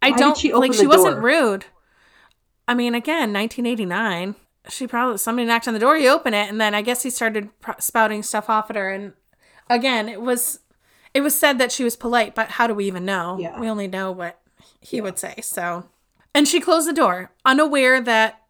I 0.02 0.12
Why 0.12 0.18
don't 0.18 0.38
she 0.38 0.54
like 0.54 0.74
she 0.74 0.84
the 0.84 0.90
wasn't 0.90 1.24
rude. 1.24 1.66
I 2.68 2.76
mean, 2.76 2.94
again, 2.94 3.34
1989. 3.34 4.36
She 4.70 4.88
probably 4.88 5.18
somebody 5.18 5.48
knocked 5.48 5.68
on 5.68 5.74
the 5.74 5.80
door, 5.80 5.98
you 5.98 6.10
open 6.10 6.34
it 6.34 6.50
and 6.50 6.62
then 6.62 6.74
I 6.76 6.82
guess 6.82 7.04
he 7.04 7.10
started 7.10 7.50
pro- 7.60 7.76
spouting 7.80 8.24
stuff 8.24 8.50
off 8.50 8.70
at 8.70 8.76
her 8.78 8.90
and 8.92 9.14
again, 9.70 10.08
it 10.08 10.22
was 10.22 10.60
it 11.14 11.22
was 11.22 11.38
said 11.38 11.58
that 11.58 11.72
she 11.72 11.84
was 11.84 11.96
polite, 11.96 12.36
but 12.36 12.50
how 12.50 12.68
do 12.68 12.74
we 12.74 12.86
even 12.86 13.06
know? 13.06 13.38
Yeah. 13.40 13.60
We 13.60 13.70
only 13.70 13.88
know 13.88 14.12
what 14.12 14.40
he 14.80 15.02
would 15.02 15.20
say. 15.20 15.36
So, 15.42 15.86
and 16.34 16.48
she 16.48 16.60
closed 16.60 16.88
the 16.88 16.94
door, 16.94 17.32
unaware 17.46 18.02
that 18.02 18.42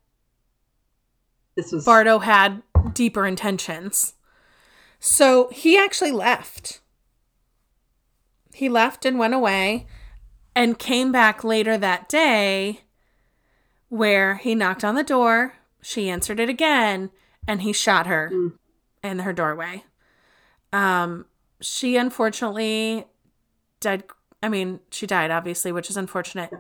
This 1.56 1.72
was. 1.72 1.86
Bardo 1.86 2.19
had 2.19 2.62
deeper 2.93 3.26
intentions. 3.26 4.13
So 5.00 5.50
he 5.50 5.78
actually 5.78 6.12
left. 6.12 6.80
He 8.54 8.69
left 8.69 9.06
and 9.06 9.19
went 9.19 9.34
away 9.34 9.88
and 10.56 10.78
came 10.80 11.12
back 11.12 11.43
later 11.43 11.78
that 11.78 12.08
day 12.08 12.82
where 13.89 14.36
he 14.36 14.56
knocked 14.56 14.84
on 14.84 14.96
the 14.96 15.04
door. 15.04 15.56
She 15.82 16.10
answered 16.10 16.39
it 16.39 16.50
again 16.50 17.10
and 17.48 17.62
he 17.63 17.74
shot 17.74 18.08
her 18.08 18.30
Mm. 18.34 18.54
in 19.04 19.19
her 19.19 19.34
doorway. 19.34 19.84
Um, 20.72 21.26
she 21.60 21.98
unfortunately 21.98 23.06
died. 23.80 24.04
I 24.41 24.50
mean, 24.50 24.80
she 24.91 25.06
died, 25.08 25.32
obviously, 25.32 25.72
which 25.72 25.89
is 25.89 25.98
unfortunate. 25.98 26.52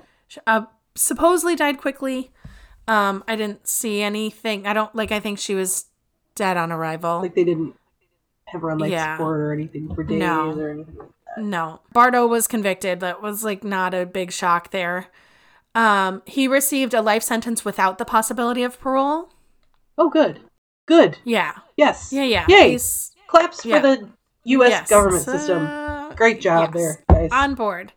Uh, 0.45 0.65
supposedly 0.95 1.55
died 1.55 1.77
quickly. 1.79 2.31
Um, 2.87 3.23
I 3.27 3.35
didn't 3.35 3.67
see 3.67 4.01
anything. 4.01 4.67
I 4.67 4.73
don't 4.73 4.93
like. 4.95 5.11
I 5.11 5.19
think 5.19 5.39
she 5.39 5.55
was 5.55 5.85
dead 6.35 6.57
on 6.57 6.71
arrival. 6.71 7.21
Like 7.21 7.35
they 7.35 7.43
didn't 7.43 7.75
have 8.45 8.61
her 8.61 8.71
on 8.71 8.77
like 8.79 8.91
Yeah. 8.91 9.15
support 9.17 9.39
or 9.39 9.53
anything 9.53 9.93
for 9.95 10.03
days 10.03 10.19
No. 10.19 10.51
or 10.51 10.69
anything. 10.69 10.97
no, 11.37 11.79
Bardo 11.93 12.27
was 12.27 12.47
convicted. 12.47 12.99
That 12.99 13.21
was 13.21 13.43
like 13.43 13.63
not 13.63 13.93
a 13.93 14.05
big 14.05 14.31
shock 14.31 14.71
there. 14.71 15.07
Um, 15.75 16.21
he 16.27 16.47
received 16.47 16.93
a 16.93 17.01
life 17.01 17.23
sentence 17.23 17.65
without 17.65 17.97
the 17.97 18.05
possibility 18.05 18.61
of 18.63 18.79
parole. 18.79 19.29
Oh, 19.97 20.09
good. 20.09 20.41
Good. 20.85 21.17
Yeah, 21.23 21.53
Yes. 21.77 22.11
yeah, 22.11 22.23
yeah. 22.23 22.45
Yay. 22.49 22.71
He's 22.71 23.11
Claps 23.27 23.63
for 23.63 23.79
the 23.79 24.09
U.S. 24.43 24.69
Yes. 24.69 24.89
government 24.89 25.23
system. 25.23 25.65
Great 26.15 26.41
job 26.41 26.75
yes. 26.75 26.97
there, 27.09 27.21
guys. 27.21 27.29
On 27.31 27.55
board. 27.55 27.93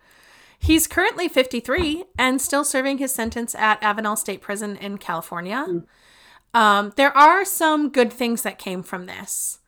He's 0.67 0.89
currently 0.89 1.29
53 1.29 2.03
and 2.19 2.43
still 2.43 2.65
serving 2.65 2.99
his 2.99 3.15
sentence 3.15 3.55
at 3.55 3.81
Avenal 3.83 4.19
State 4.19 4.41
Prison 4.41 4.77
in 4.77 4.99
California. 4.99 5.65
Mm. 5.69 5.85
Um, 6.55 6.93
there 6.97 7.17
are 7.17 7.45
some 7.45 7.91
good 7.91 8.13
things 8.13 8.43
that 8.43 8.59
came 8.59 8.83
from 8.83 9.07
this. 9.07 9.61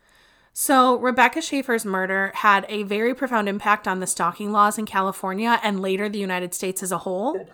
So, 0.53 0.97
Rebecca 0.99 1.41
Schaeffer's 1.41 1.85
murder 1.85 2.33
had 2.35 2.67
a 2.69 2.83
very 2.83 3.15
profound 3.15 3.49
impact 3.49 3.87
on 3.87 4.01
the 4.01 4.09
stalking 4.09 4.51
laws 4.51 4.77
in 4.77 4.87
California 4.87 5.61
and 5.63 5.79
later 5.79 6.09
the 6.09 6.19
United 6.19 6.53
States 6.53 6.83
as 6.83 6.91
a 6.91 6.99
whole. 6.99 7.47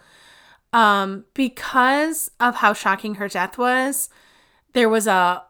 Um, 0.73 1.27
because 1.35 2.31
of 2.41 2.57
how 2.57 2.73
shocking 2.73 3.17
her 3.17 3.29
death 3.29 3.59
was, 3.59 4.09
there 4.73 4.89
was 4.89 5.07
a 5.07 5.43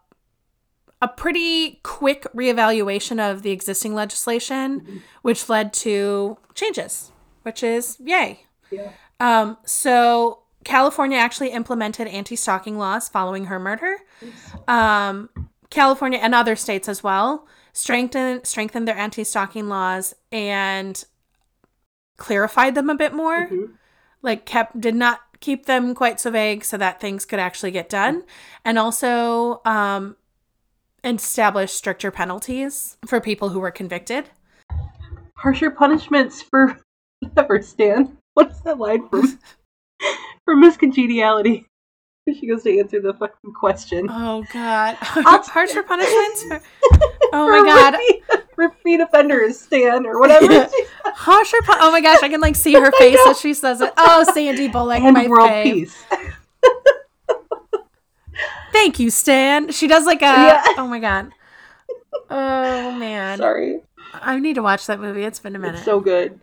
a 1.01 1.09
pretty 1.09 1.81
quick 1.83 2.25
reevaluation 2.35 3.21
of 3.21 3.43
the 3.43 3.51
existing 3.51 3.95
legislation, 3.95 5.03
which 5.23 5.49
led 5.51 5.73
to 5.75 6.39
changes, 6.55 7.13
which 7.45 7.63
is 7.63 7.97
yay. 8.01 8.45
Yeah. 8.71 8.91
Um, 9.21 9.57
so 9.65 10.41
California 10.65 11.19
actually 11.19 11.51
implemented 11.51 12.09
anti-stalking 12.09 12.77
laws 12.77 13.09
following 13.09 13.47
her 13.47 13.59
murder. 13.59 13.97
Um, 14.67 15.29
California 15.71 16.19
and 16.21 16.35
other 16.35 16.57
states 16.57 16.89
as 16.89 17.03
well 17.03 17.47
strengthened 17.73 18.47
strengthened 18.47 18.87
their 18.87 18.97
anti-stalking 18.97 19.69
laws 19.69 20.15
and 20.31 21.05
clarified 22.17 22.75
them 22.75 22.89
a 22.89 22.95
bit 22.95 23.13
more. 23.13 23.49
Mhm. 23.49 23.73
Like 24.23 24.47
kept 24.47 24.81
did 24.81 24.95
not 24.95 25.21
keep 25.41 25.67
them 25.67 25.95
quite 25.95 26.19
so 26.19 26.31
vague 26.31 26.65
so 26.65 26.77
that 26.79 27.01
things 27.01 27.27
could 27.27 27.39
actually 27.39 27.71
get 27.71 27.89
done, 27.91 28.25
and 28.65 28.79
also 28.79 29.61
um, 29.67 30.17
established 31.03 31.77
stricter 31.77 32.11
penalties 32.11 32.97
for 33.05 33.21
people 33.21 33.51
who 33.51 33.61
were 33.61 33.71
convicted. 33.71 34.31
Harsher 35.35 35.71
punishments 35.71 36.41
for 36.41 36.79
whatever, 37.35 37.63
Stan. 37.63 38.17
What's 38.35 38.61
that 38.61 38.79
line 38.79 39.09
from? 39.09 39.39
for 40.45 40.57
Miss 40.57 40.77
Congeniality. 40.77 41.67
She 42.27 42.47
goes 42.47 42.63
to 42.63 42.79
answer 42.79 43.03
the 43.03 43.13
fucking 43.13 43.53
question. 43.53 44.09
Oh 44.11 44.45
God, 44.51 44.95
harsher 45.01 45.83
punishments. 45.83 46.45
Oh, 46.51 46.59
for, 47.33 47.53
oh 47.53 47.63
my 47.63 47.67
God, 47.67 47.95
Repeat, 47.95 48.23
repeat 48.57 49.01
offenders, 49.01 49.61
Stan, 49.61 50.07
or 50.07 50.19
whatever. 50.19 50.51
Yeah. 50.51 50.71
harsher. 51.05 51.59
Pu- 51.63 51.75
oh 51.79 51.91
my 51.93 52.01
gosh, 52.01 52.23
I 52.23 52.31
can 52.31 52.41
like 52.41 52.57
see 52.57 52.73
her 52.73 52.91
face 52.93 53.19
as 53.27 53.39
she 53.41 53.53
says 53.53 53.83
it. 53.83 53.93
Oh, 53.99 54.25
Sandy 54.33 54.69
Bullock, 54.69 55.01
and 55.01 55.13
my 55.13 55.27
world 55.27 55.51
fave. 55.51 55.65
peace. 55.65 56.05
Thank 58.73 58.99
you, 58.99 59.11
Stan. 59.11 59.71
She 59.71 59.87
does 59.87 60.07
like 60.07 60.23
a. 60.23 60.25
Yeah. 60.25 60.65
Oh 60.79 60.87
my 60.89 61.01
God. 61.01 61.31
Oh 62.31 62.93
man, 62.93 63.39
Sorry. 63.39 63.81
I 64.15 64.39
need 64.41 64.55
to 64.55 64.63
watch 64.63 64.87
that 64.87 64.99
movie. 64.99 65.25
It's 65.25 65.41
been 65.41 65.57
a 65.57 65.59
minute. 65.59 65.77
It's 65.77 65.85
so 65.85 66.01
good. 66.01 66.41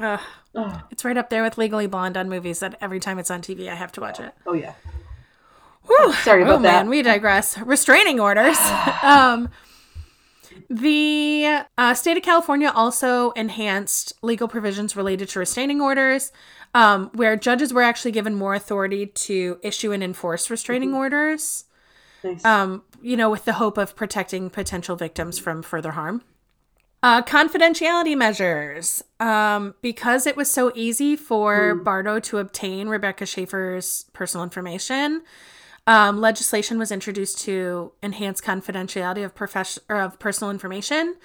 Ugh. 0.00 0.20
Oh, 0.56 0.82
It's 0.90 1.04
right 1.04 1.16
up 1.16 1.30
there 1.30 1.42
with 1.42 1.58
Legally 1.58 1.86
Blonde 1.86 2.16
on 2.16 2.28
movies 2.28 2.60
that 2.60 2.76
every 2.80 3.00
time 3.00 3.18
it's 3.18 3.30
on 3.30 3.42
TV, 3.42 3.68
I 3.68 3.74
have 3.74 3.92
to 3.92 4.00
watch 4.00 4.20
it. 4.20 4.32
oh 4.46 4.52
yeah. 4.54 4.74
Whew. 5.86 6.12
Sorry 6.14 6.42
about 6.42 6.56
oh, 6.56 6.58
man, 6.60 6.86
that. 6.86 6.90
we 6.90 7.02
digress. 7.02 7.58
Restraining 7.58 8.18
orders. 8.18 8.56
um, 9.02 9.50
the 10.70 11.60
uh, 11.76 11.94
state 11.94 12.16
of 12.16 12.22
California 12.22 12.72
also 12.74 13.32
enhanced 13.32 14.12
legal 14.22 14.48
provisions 14.48 14.96
related 14.96 15.28
to 15.30 15.38
restraining 15.38 15.80
orders, 15.80 16.32
um, 16.74 17.10
where 17.14 17.36
judges 17.36 17.72
were 17.72 17.82
actually 17.82 18.12
given 18.12 18.34
more 18.34 18.54
authority 18.54 19.06
to 19.06 19.58
issue 19.62 19.92
and 19.92 20.02
enforce 20.02 20.48
restraining 20.50 20.90
Mm-hmm. 20.90 20.98
orders. 20.98 21.64
Nice. 22.22 22.44
Um, 22.44 22.82
you 23.02 23.16
know, 23.18 23.28
with 23.28 23.44
the 23.44 23.54
hope 23.54 23.76
of 23.76 23.94
protecting 23.94 24.48
potential 24.48 24.96
victims 24.96 25.38
from 25.38 25.62
further 25.62 25.90
harm. 25.92 26.22
Uh, 27.04 27.20
confidentiality 27.20 28.16
measures. 28.16 29.04
Um, 29.20 29.74
because 29.82 30.26
it 30.26 30.38
was 30.38 30.50
so 30.50 30.72
easy 30.74 31.16
for 31.16 31.74
Bardo 31.74 32.18
to 32.20 32.38
obtain 32.38 32.88
Rebecca 32.88 33.26
Schaeffer's 33.26 34.06
personal 34.14 34.42
information, 34.42 35.22
um, 35.86 36.22
legislation 36.22 36.78
was 36.78 36.90
introduced 36.90 37.40
to 37.40 37.92
enhance 38.02 38.40
confidentiality 38.40 39.22
of 39.22 39.34
profession 39.34 39.82
of 39.90 40.18
personal 40.18 40.50
information, 40.50 41.16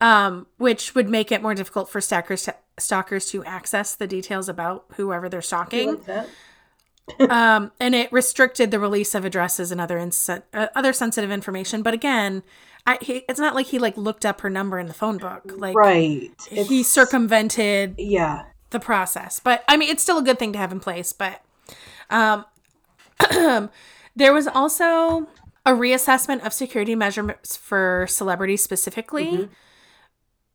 um, 0.00 0.46
which 0.56 0.94
would 0.94 1.10
make 1.10 1.30
it 1.30 1.42
more 1.42 1.54
difficult 1.54 1.90
for 1.90 2.00
stalkers 2.00 2.44
to, 2.44 2.54
stalkers 2.78 3.30
to 3.30 3.44
access 3.44 3.94
the 3.94 4.06
details 4.06 4.48
about 4.48 4.86
whoever 4.96 5.28
they're 5.28 5.42
stalking 5.42 6.00
um, 7.28 7.72
and 7.78 7.94
it 7.94 8.10
restricted 8.12 8.70
the 8.70 8.78
release 8.78 9.14
of 9.14 9.24
addresses 9.24 9.70
and 9.70 9.80
other 9.80 9.98
inse- 9.98 10.42
uh, 10.54 10.68
other 10.74 10.92
sensitive 10.92 11.30
information. 11.30 11.82
But 11.82 11.94
again, 11.94 12.42
I, 12.88 12.98
he, 13.02 13.16
it's 13.28 13.38
not 13.38 13.54
like 13.54 13.66
he 13.66 13.78
like 13.78 13.96
looked 13.98 14.24
up 14.24 14.40
her 14.40 14.48
number 14.50 14.78
in 14.78 14.86
the 14.86 14.94
phone 14.94 15.18
book. 15.18 15.42
Like 15.54 15.76
right. 15.76 16.30
he 16.48 16.60
It's- 16.60 16.86
circumvented 16.88 17.96
Yeah. 17.98 18.44
the 18.70 18.80
process. 18.80 19.40
But 19.40 19.62
I 19.68 19.76
mean, 19.76 19.90
it's 19.90 20.02
still 20.02 20.18
a 20.18 20.22
good 20.22 20.38
thing 20.38 20.52
to 20.54 20.58
have 20.58 20.72
in 20.72 20.80
place. 20.80 21.12
But 21.12 21.42
um, 22.08 22.46
there 24.16 24.32
was 24.32 24.46
also 24.46 25.26
a 25.66 25.72
reassessment 25.72 26.44
of 26.46 26.52
security 26.54 26.94
measurements 26.94 27.56
for 27.56 28.06
celebrities 28.08 28.62
specifically. 28.64 29.26
Mhm. 29.26 29.48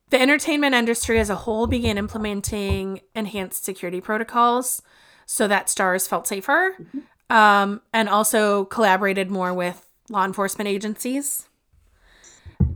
The 0.09 0.21
entertainment 0.21 0.73
industry 0.75 1.19
as 1.19 1.29
a 1.29 1.35
whole 1.35 1.67
began 1.67 1.97
implementing 1.97 3.01
enhanced 3.15 3.63
security 3.63 4.01
protocols 4.01 4.81
so 5.25 5.47
that 5.47 5.69
stars 5.69 6.07
felt 6.07 6.27
safer 6.27 6.75
um, 7.29 7.81
and 7.93 8.09
also 8.09 8.65
collaborated 8.65 9.31
more 9.31 9.53
with 9.53 9.87
law 10.09 10.25
enforcement 10.25 10.67
agencies 10.67 11.47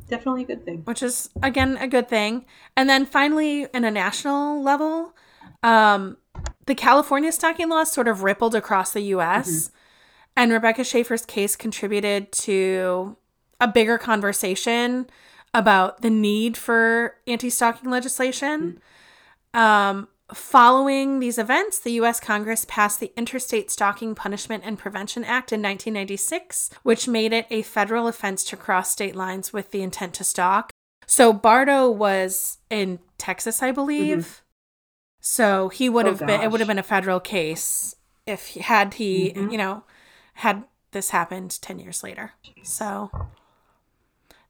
Definitely 0.07 0.43
a 0.43 0.45
good 0.45 0.65
thing. 0.65 0.81
which 0.85 1.03
is 1.03 1.29
again 1.43 1.77
a 1.77 1.87
good 1.87 2.07
thing. 2.07 2.45
And 2.75 2.89
then 2.89 3.05
finally, 3.05 3.67
in 3.73 3.83
a 3.83 3.91
national 3.91 4.63
level, 4.63 5.13
um, 5.63 6.17
the 6.65 6.75
California 6.75 7.31
stalking 7.31 7.69
laws 7.69 7.91
sort 7.91 8.07
of 8.07 8.23
rippled 8.23 8.55
across 8.55 8.93
the 8.93 9.01
U.S. 9.01 9.71
And 10.35 10.51
Rebecca 10.51 10.83
Schaeffer's 10.83 11.25
case 11.25 11.55
contributed 11.55 12.31
to 12.33 13.17
a 13.59 13.67
bigger 13.67 13.97
conversation 13.97 15.07
about 15.53 16.01
the 16.01 16.09
need 16.09 16.55
for 16.57 17.15
anti-stalking 17.25 17.89
legislation. 17.89 18.79
Um, 19.53 20.07
following 20.33 21.19
these 21.19 21.37
events, 21.37 21.79
the 21.79 21.93
U.S. 21.93 22.19
Congress 22.19 22.65
passed 22.67 22.99
the 22.99 23.13
Interstate 23.15 23.71
Stalking 23.71 24.13
Punishment 24.15 24.63
and 24.65 24.77
Prevention 24.77 25.23
Act 25.23 25.51
in 25.53 25.61
1996, 25.61 26.69
which 26.83 27.07
made 27.07 27.33
it 27.33 27.47
a 27.49 27.61
federal 27.61 28.07
offense 28.07 28.43
to 28.45 28.57
cross 28.57 28.91
state 28.91 29.15
lines 29.15 29.53
with 29.53 29.71
the 29.71 29.81
intent 29.81 30.13
to 30.15 30.23
stalk. 30.23 30.71
So 31.05 31.31
Bardo 31.31 31.89
was 31.89 32.57
in 32.69 32.99
Texas, 33.17 33.63
I 33.63 33.71
believe. 33.71 34.43
So 35.21 35.69
he 35.69 35.87
would 35.89 36.05
Oh, 36.05 36.09
have 36.11 36.25
been. 36.25 36.41
It 36.41 36.51
would 36.51 36.59
have 36.59 36.67
been 36.67 36.77
a 36.79 36.83
federal 36.83 37.19
case 37.19 37.95
if 38.25 38.47
he- 38.47 38.59
had 38.59 38.95
he, 38.95 39.31
Mhm. 39.33 39.51
you 39.51 39.57
know, 39.57 39.83
had 40.35 40.65
this 40.91 41.09
happened 41.11 41.57
ten 41.61 41.79
years 41.79 42.03
later. 42.03 42.33
So 42.63 43.09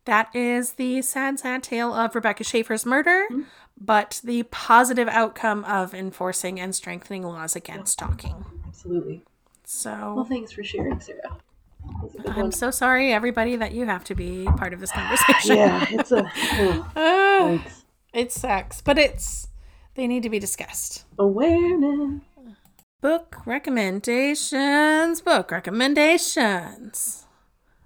that 0.08 0.36
is 0.36 0.74
the 0.74 1.02
sad, 1.04 1.40
sad 1.40 1.62
tale 1.64 1.94
of 1.94 2.16
Rebecca 2.16 2.44
Schaeffer's 2.44 2.86
murder, 2.86 3.26
Mm-hmm. 3.32 3.42
but 3.80 4.20
the 4.24 4.44
positive 4.44 5.08
outcome 5.08 5.64
of 5.66 5.94
enforcing 5.94 6.60
and 6.60 6.74
strengthening 6.76 7.22
laws 7.24 7.56
against 7.56 7.94
stalking. 7.94 8.44
Absolutely. 8.68 9.24
So. 9.66 10.14
Well, 10.16 10.26
thanks 10.26 10.52
for 10.52 10.64
sharing, 10.64 11.00
Sarah. 11.00 11.22
That 11.86 12.04
was 12.04 12.16
a 12.16 12.18
good 12.18 12.30
I'm 12.32 12.36
one. 12.44 12.52
so 12.52 12.72
sorry, 12.72 13.14
everybody, 13.14 13.56
that 13.58 13.72
you 13.74 13.86
have 13.86 14.04
to 14.06 14.16
be 14.16 14.46
part 14.58 14.74
of 14.74 14.80
this 14.80 14.92
conversation. 15.00 15.58
yeah, 15.58 15.86
it's 15.92 16.12
a 16.12 16.24
oh, 16.96 17.60
thanks. 17.64 17.84
it 18.14 18.32
sucks, 18.32 18.82
but 18.82 18.98
it's 18.98 19.48
they 19.96 20.08
need 20.08 20.24
to 20.24 20.30
be 20.30 20.40
discussed. 20.40 21.06
awareness. 21.20 22.22
Book 23.00 23.38
recommendations. 23.46 25.22
Book 25.22 25.52
recommendations. 25.52 27.27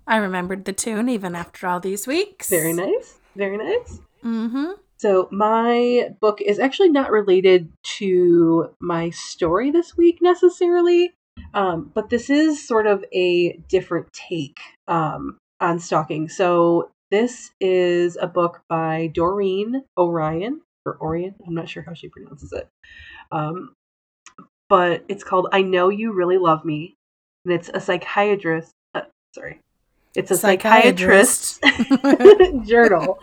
I 0.07 0.17
remembered 0.17 0.65
the 0.65 0.73
tune 0.73 1.09
even 1.09 1.35
after 1.35 1.67
all 1.67 1.79
these 1.79 2.07
weeks. 2.07 2.49
Very 2.49 2.73
nice. 2.73 3.19
Very 3.35 3.57
nice. 3.57 3.99
Mm-hmm. 4.23 4.71
So 4.97 5.27
my 5.31 6.11
book 6.19 6.41
is 6.41 6.59
actually 6.59 6.89
not 6.89 7.09
related 7.09 7.71
to 7.97 8.69
my 8.79 9.09
story 9.09 9.71
this 9.71 9.97
week 9.97 10.19
necessarily, 10.21 11.13
um, 11.55 11.91
but 11.95 12.11
this 12.11 12.29
is 12.29 12.67
sort 12.67 12.85
of 12.85 13.03
a 13.11 13.53
different 13.67 14.13
take 14.13 14.59
um, 14.87 15.39
on 15.59 15.79
stalking. 15.79 16.29
So 16.29 16.91
this 17.09 17.49
is 17.59 18.15
a 18.21 18.27
book 18.27 18.61
by 18.69 19.09
Doreen 19.11 19.83
Orion 19.97 20.61
or 20.85 20.97
Orion. 21.01 21.33
I'm 21.47 21.55
not 21.55 21.67
sure 21.67 21.81
how 21.81 21.93
she 21.93 22.09
pronounces 22.09 22.53
it, 22.53 22.67
um, 23.31 23.73
but 24.69 25.03
it's 25.07 25.23
called 25.23 25.47
"I 25.51 25.63
Know 25.63 25.89
You 25.89 26.13
Really 26.13 26.37
Love 26.37 26.63
Me," 26.63 26.93
and 27.43 27.55
it's 27.55 27.71
a 27.73 27.81
psychiatrist. 27.81 28.71
Uh, 28.93 29.01
sorry, 29.33 29.61
it's 30.15 30.31
a 30.31 30.37
Psychiatrist. 30.37 31.61
psychiatrist 31.63 32.63
journal, 32.67 33.19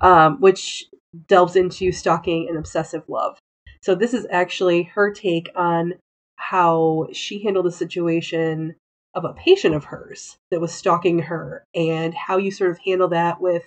um, 0.00 0.40
which 0.40 0.86
delves 1.28 1.56
into 1.56 1.92
stalking 1.92 2.48
and 2.48 2.56
obsessive 2.56 3.02
love. 3.08 3.38
So 3.82 3.94
this 3.94 4.14
is 4.14 4.26
actually 4.30 4.84
her 4.84 5.12
take 5.12 5.50
on 5.54 5.94
how 6.36 7.08
she 7.12 7.42
handled 7.42 7.66
the 7.66 7.72
situation 7.72 8.76
of 9.14 9.24
a 9.24 9.34
patient 9.34 9.74
of 9.74 9.84
hers 9.84 10.36
that 10.50 10.60
was 10.60 10.72
stalking 10.72 11.18
her 11.20 11.64
and 11.74 12.14
how 12.14 12.36
you 12.36 12.50
sort 12.50 12.70
of 12.70 12.78
handle 12.78 13.08
that 13.08 13.40
with 13.40 13.64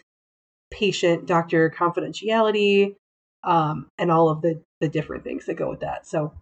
patient 0.71 1.25
doctor 1.25 1.69
confidentiality, 1.69 2.95
um, 3.43 3.87
and 3.97 4.11
all 4.11 4.29
of 4.29 4.41
the 4.41 4.61
the 4.79 4.87
different 4.87 5.23
things 5.23 5.45
that 5.45 5.55
go 5.55 5.69
with 5.69 5.81
that. 5.81 6.07
So 6.07 6.33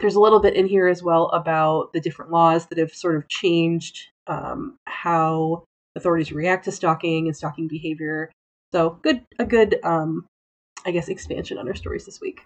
there's 0.00 0.14
a 0.14 0.20
little 0.20 0.40
bit 0.40 0.54
in 0.54 0.66
here 0.66 0.88
as 0.88 1.02
well 1.02 1.28
about 1.28 1.92
the 1.92 2.00
different 2.00 2.30
laws 2.32 2.66
that 2.66 2.78
have 2.78 2.92
sort 2.92 3.16
of 3.16 3.28
changed 3.28 4.08
um, 4.26 4.76
how 4.86 5.64
authorities 5.96 6.32
react 6.32 6.64
to 6.64 6.72
stalking 6.72 7.26
and 7.26 7.36
stalking 7.36 7.68
behavior. 7.68 8.30
So 8.72 8.98
good, 9.02 9.22
a 9.38 9.44
good, 9.44 9.78
um, 9.84 10.26
I 10.86 10.90
guess, 10.90 11.08
expansion 11.08 11.58
on 11.58 11.68
our 11.68 11.74
stories 11.74 12.06
this 12.06 12.20
week. 12.20 12.40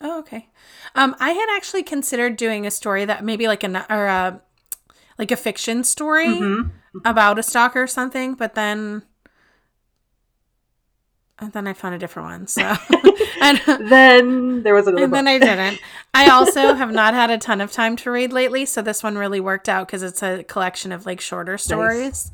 Oh, 0.00 0.18
okay. 0.20 0.48
Um, 0.94 1.16
I 1.20 1.30
had 1.30 1.56
actually 1.56 1.82
considered 1.82 2.36
doing 2.36 2.66
a 2.66 2.70
story 2.70 3.04
that 3.04 3.24
maybe 3.24 3.46
like 3.48 3.64
a 3.64 3.92
or 3.92 4.06
a 4.06 4.42
like 5.18 5.30
a 5.30 5.36
fiction 5.36 5.84
story 5.84 6.26
Mhm. 6.26 6.70
about 7.04 7.38
a 7.38 7.42
stalker 7.42 7.82
or 7.82 7.86
something, 7.86 8.34
but 8.34 8.54
then 8.54 9.02
and 11.38 11.52
then 11.52 11.66
I 11.66 11.72
found 11.72 11.94
a 11.94 11.98
different 11.98 12.28
one. 12.28 12.46
So 12.46 12.62
and, 13.40 13.60
Then 13.88 14.62
there 14.62 14.74
was 14.74 14.86
another. 14.86 15.04
and 15.04 15.12
then. 15.12 15.28
I 15.28 15.38
didn't. 15.38 15.80
I 16.14 16.30
also 16.30 16.74
have 16.74 16.92
not 16.92 17.14
had 17.14 17.30
a 17.30 17.38
ton 17.38 17.60
of 17.60 17.72
time 17.72 17.96
to 17.96 18.10
read 18.10 18.32
lately, 18.32 18.64
so 18.64 18.82
this 18.82 19.02
one 19.02 19.16
really 19.16 19.40
worked 19.40 19.68
out 19.68 19.86
because 19.86 20.02
it's 20.02 20.22
a 20.22 20.44
collection 20.44 20.92
of 20.92 21.06
like 21.06 21.20
shorter 21.20 21.58
stories. 21.58 22.30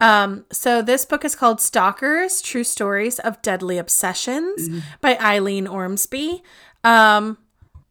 Um, 0.00 0.44
so 0.52 0.82
this 0.82 1.04
book 1.04 1.24
is 1.24 1.34
called 1.34 1.60
Stalkers: 1.60 2.40
True 2.40 2.64
Stories 2.64 3.18
of 3.18 3.40
Deadly 3.42 3.78
Obsessions 3.78 4.82
by 5.00 5.16
Eileen 5.18 5.66
Ormsby. 5.66 6.42
Um, 6.84 7.38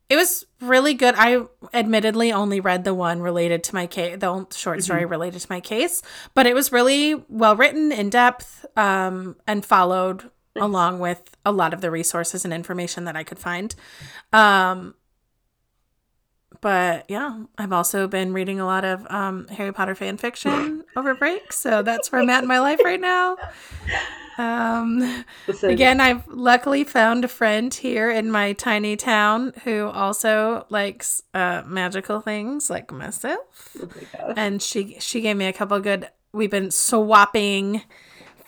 it 0.07 0.15
was 0.15 0.45
really 0.61 0.93
good. 0.93 1.15
I 1.17 1.45
admittedly 1.73 2.31
only 2.31 2.59
read 2.59 2.83
the 2.83 2.93
one 2.93 3.21
related 3.21 3.63
to 3.65 3.75
my 3.75 3.87
case, 3.87 4.19
the 4.19 4.45
short 4.55 4.83
story 4.83 5.03
related 5.03 5.41
to 5.41 5.47
my 5.49 5.59
case, 5.59 6.03
but 6.35 6.45
it 6.45 6.53
was 6.53 6.71
really 6.71 7.15
well 7.27 7.55
written, 7.55 7.91
in 7.91 8.11
depth, 8.11 8.65
um, 8.77 9.35
and 9.47 9.65
followed 9.65 10.29
along 10.55 10.99
with 10.99 11.35
a 11.45 11.51
lot 11.51 11.73
of 11.73 11.81
the 11.81 11.91
resources 11.91 12.45
and 12.45 12.53
information 12.53 13.05
that 13.05 13.15
I 13.15 13.23
could 13.23 13.39
find. 13.39 13.75
Um, 14.33 14.95
but 16.61 17.05
yeah, 17.09 17.43
I've 17.57 17.73
also 17.73 18.07
been 18.07 18.33
reading 18.33 18.59
a 18.59 18.65
lot 18.65 18.85
of 18.85 19.05
um, 19.11 19.47
Harry 19.49 19.71
Potter 19.71 19.95
fan 19.95 20.17
fiction 20.17 20.83
over 20.95 21.13
break, 21.13 21.53
so 21.53 21.81
that's 21.81 22.11
where 22.11 22.21
I'm 22.21 22.29
at 22.29 22.43
in 22.43 22.47
my 22.47 22.59
life 22.59 22.79
right 22.83 22.99
now. 22.99 23.37
Um, 24.37 25.23
Again, 25.63 26.01
I've 26.01 26.27
luckily 26.27 26.83
found 26.83 27.23
a 27.23 27.27
friend 27.27 27.73
here 27.73 28.09
in 28.11 28.31
my 28.31 28.53
tiny 28.53 28.97
town 28.97 29.53
who 29.63 29.87
also 29.87 30.65
likes 30.69 31.21
uh, 31.33 31.63
magical 31.65 32.19
things 32.19 32.69
like 32.69 32.91
myself, 32.91 33.77
oh 33.81 33.87
my 34.25 34.33
and 34.35 34.61
she 34.61 34.97
she 34.99 35.21
gave 35.21 35.37
me 35.37 35.45
a 35.45 35.53
couple 35.53 35.79
good. 35.79 36.09
We've 36.33 36.51
been 36.51 36.71
swapping 36.71 37.83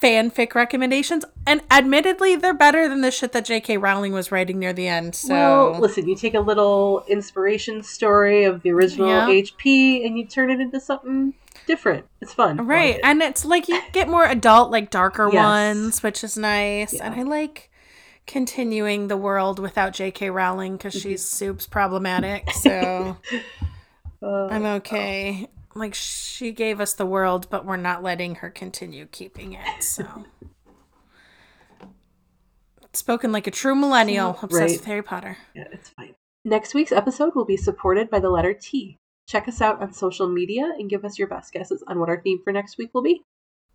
fanfic 0.01 0.53
recommendations, 0.55 1.25
and 1.45 1.61
admittedly, 1.71 2.35
they're 2.35 2.53
better 2.53 2.87
than 2.87 3.01
the 3.01 3.11
shit 3.11 3.31
that 3.31 3.45
J.K. 3.45 3.77
Rowling 3.77 4.13
was 4.13 4.31
writing 4.31 4.59
near 4.59 4.73
the 4.73 4.87
end. 4.87 5.15
So 5.15 5.33
Well, 5.33 5.79
listen, 5.79 6.07
you 6.07 6.15
take 6.15 6.33
a 6.35 6.39
little 6.39 7.03
inspiration 7.07 7.81
story 7.83 8.43
of 8.45 8.61
the 8.61 8.71
original 8.71 9.07
Yeah. 9.07 9.27
HP 9.27 10.05
and 10.05 10.17
you 10.17 10.25
turn 10.27 10.51
it 10.51 10.59
into 10.59 10.79
something 10.79 11.33
different. 11.65 12.05
It's 12.21 12.33
fun. 12.33 12.65
Right. 12.65 12.95
it. 12.95 13.01
And 13.03 13.21
it's 13.21 13.43
like 13.43 13.67
you 13.67 13.81
get 13.91 14.07
more 14.07 14.25
adult, 14.25 14.71
like 14.71 14.89
darker 14.89 15.29
Yes. 15.31 15.43
ones, 15.43 16.03
which 16.03 16.23
is 16.23 16.37
nice. 16.37 16.93
And 16.93 17.15
I 17.15 17.23
like 17.23 17.69
continuing 18.25 19.07
the 19.07 19.17
world 19.17 19.57
without 19.57 19.93
J.K. 19.93 20.29
Rowling 20.29 20.77
because 20.77 20.93
she's 20.93 21.27
soup's 21.27 21.65
problematic. 21.65 22.51
So 22.51 23.17
Uh, 24.19 24.47
I'm 24.47 24.65
okay. 24.65 25.47
Like 25.77 25.93
she 25.93 26.51
gave 26.51 26.79
us 26.81 26.93
the 26.93 27.05
world, 27.05 27.47
but 27.49 27.65
we're 27.65 27.77
not 27.77 28.03
letting 28.03 28.35
her 28.35 28.49
continue 28.49 29.05
keeping 29.05 29.53
it. 29.53 29.83
So. 29.83 30.25
Spoken 32.93 33.31
like 33.31 33.47
a 33.47 33.51
true 33.51 33.75
millennial 33.75 34.39
obsessed 34.41 34.53
Right. 34.61 34.71
with 34.71 34.85
Harry 34.85 35.03
Potter. 35.03 35.37
Yeah, 35.53 35.65
it's 35.71 35.89
fine. 35.89 36.15
Next 36.45 36.73
week's 36.73 36.91
episode 36.91 37.35
will 37.35 37.45
be 37.45 37.57
supported 37.57 38.09
by 38.09 38.19
the 38.19 38.29
letter 38.29 38.53
T. 38.53 38.97
Check 39.27 39.47
us 39.47 39.61
out 39.61 39.81
on 39.81 39.93
social 39.93 40.27
media 40.27 40.63
and 40.79 40.89
give 40.89 41.03
us 41.05 41.19
your 41.19 41.27
best 41.27 41.53
guesses 41.53 41.83
on 41.87 41.99
what 41.99 42.09
our 42.09 42.21
theme 42.21 42.39
for 42.43 42.51
next 42.53 42.77
week 42.77 42.89
will 42.93 43.03
be. 43.03 43.21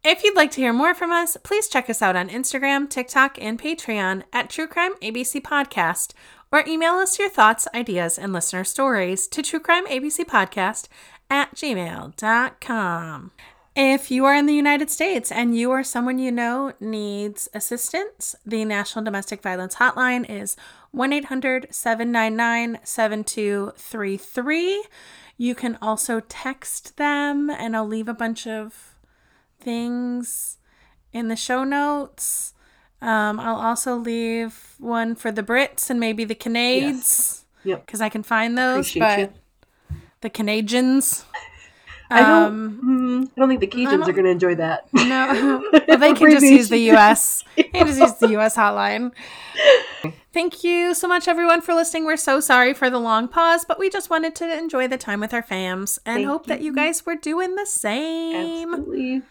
If 0.02 0.24
you'd 0.24 0.34
like 0.34 0.50
to 0.52 0.60
hear 0.60 0.72
more 0.72 0.94
from 0.94 1.12
us, 1.12 1.36
please 1.44 1.68
check 1.68 1.88
us 1.88 2.02
out 2.02 2.16
on 2.16 2.28
Instagram, 2.30 2.90
TikTok, 2.90 3.38
and 3.40 3.60
Patreon 3.60 4.24
at 4.32 4.50
True 4.50 4.66
Crime 4.66 4.94
ABC 5.00 5.40
Podcast, 5.40 6.14
or 6.50 6.64
email 6.66 6.94
us 6.94 7.18
your 7.20 7.28
thoughts, 7.28 7.68
ideas, 7.72 8.18
and 8.18 8.32
listener 8.32 8.64
stories 8.64 9.28
to 9.28 9.42
truecrimeabcpodcast 9.42 10.88
at 11.30 11.54
gmail.com. 11.54 13.30
If 13.74 14.10
you 14.10 14.26
are 14.26 14.34
in 14.34 14.44
the 14.44 14.54
United 14.54 14.90
States 14.90 15.32
and 15.32 15.56
you 15.56 15.70
or 15.70 15.82
someone 15.82 16.18
you 16.18 16.30
know 16.30 16.74
needs 16.78 17.48
assistance, 17.54 18.34
the 18.44 18.66
National 18.66 19.02
Domestic 19.02 19.40
Violence 19.42 19.76
Hotline 19.76 20.28
is 20.28 20.56
1 20.90 21.10
800 21.12 21.68
799 21.74 22.80
7233. 22.84 24.84
You 25.38 25.54
can 25.54 25.78
also 25.80 26.20
text 26.20 26.98
them, 26.98 27.48
and 27.48 27.74
I'll 27.74 27.86
leave 27.86 28.08
a 28.08 28.14
bunch 28.14 28.46
of 28.46 28.94
things 29.58 30.58
in 31.12 31.28
the 31.28 31.36
show 31.36 31.64
notes. 31.64 32.52
Um, 33.00 33.40
I'll 33.40 33.56
also 33.56 33.96
leave 33.96 34.74
one 34.78 35.14
for 35.14 35.32
the 35.32 35.42
Brits 35.42 35.88
and 35.88 35.98
maybe 35.98 36.24
the 36.24 36.34
Canades 36.34 37.44
Yep. 37.64 37.86
because 37.86 38.00
I 38.00 38.08
can 38.08 38.22
find 38.22 38.58
those. 38.58 38.90
Appreciate 38.94 39.30
but 39.32 39.41
the 40.22 40.30
Canadians, 40.30 41.24
I 42.10 42.20
don't, 42.20 42.30
um, 42.30 42.80
mm, 42.84 43.30
I 43.36 43.40
don't 43.40 43.48
think 43.48 43.60
the 43.60 43.66
Cajuns 43.66 44.06
are 44.06 44.12
going 44.12 44.24
to 44.24 44.30
enjoy 44.30 44.54
that. 44.56 44.86
no, 44.92 45.62
well, 45.88 45.98
they 45.98 46.12
can 46.14 46.30
just 46.30 46.44
use 46.46 46.68
the 46.68 46.78
U.S. 46.78 47.44
They 47.56 47.62
can 47.64 47.86
just 47.86 48.00
use 48.00 48.14
the 48.14 48.28
U.S. 48.30 48.56
hotline. 48.56 49.12
Thank 50.32 50.64
you 50.64 50.94
so 50.94 51.08
much, 51.08 51.28
everyone, 51.28 51.60
for 51.60 51.74
listening. 51.74 52.04
We're 52.06 52.16
so 52.16 52.40
sorry 52.40 52.72
for 52.74 52.88
the 52.88 52.98
long 52.98 53.28
pause, 53.28 53.64
but 53.66 53.78
we 53.78 53.90
just 53.90 54.08
wanted 54.10 54.34
to 54.36 54.58
enjoy 54.58 54.88
the 54.88 54.98
time 54.98 55.20
with 55.20 55.34
our 55.34 55.42
fams 55.42 55.98
and 56.06 56.16
Thank 56.16 56.26
hope 56.26 56.46
that 56.46 56.60
you 56.60 56.66
you. 56.66 56.74
guys 56.74 57.04
were 57.04 57.16
doing 57.16 57.54
the 57.56 57.66
same. 57.66 58.72
Absolutely. 58.72 59.22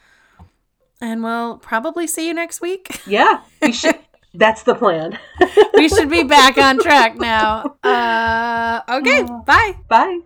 And 1.01 1.23
we'll 1.23 1.57
probably 1.57 2.05
see 2.05 2.27
you 2.27 2.33
next 2.33 2.61
week. 2.61 3.01
Yeah, 3.07 3.41
we 3.61 3.71
should. 3.71 3.97
That's 4.33 4.63
the 4.63 4.75
plan. 4.75 5.17
we 5.73 5.89
should 5.89 6.09
be 6.09 6.23
back 6.23 6.57
on 6.57 6.79
track 6.79 7.17
now. 7.17 7.75
Uh, 7.83 8.81
okay, 8.87 9.23
bye. 9.45 9.75
Bye. 9.89 10.19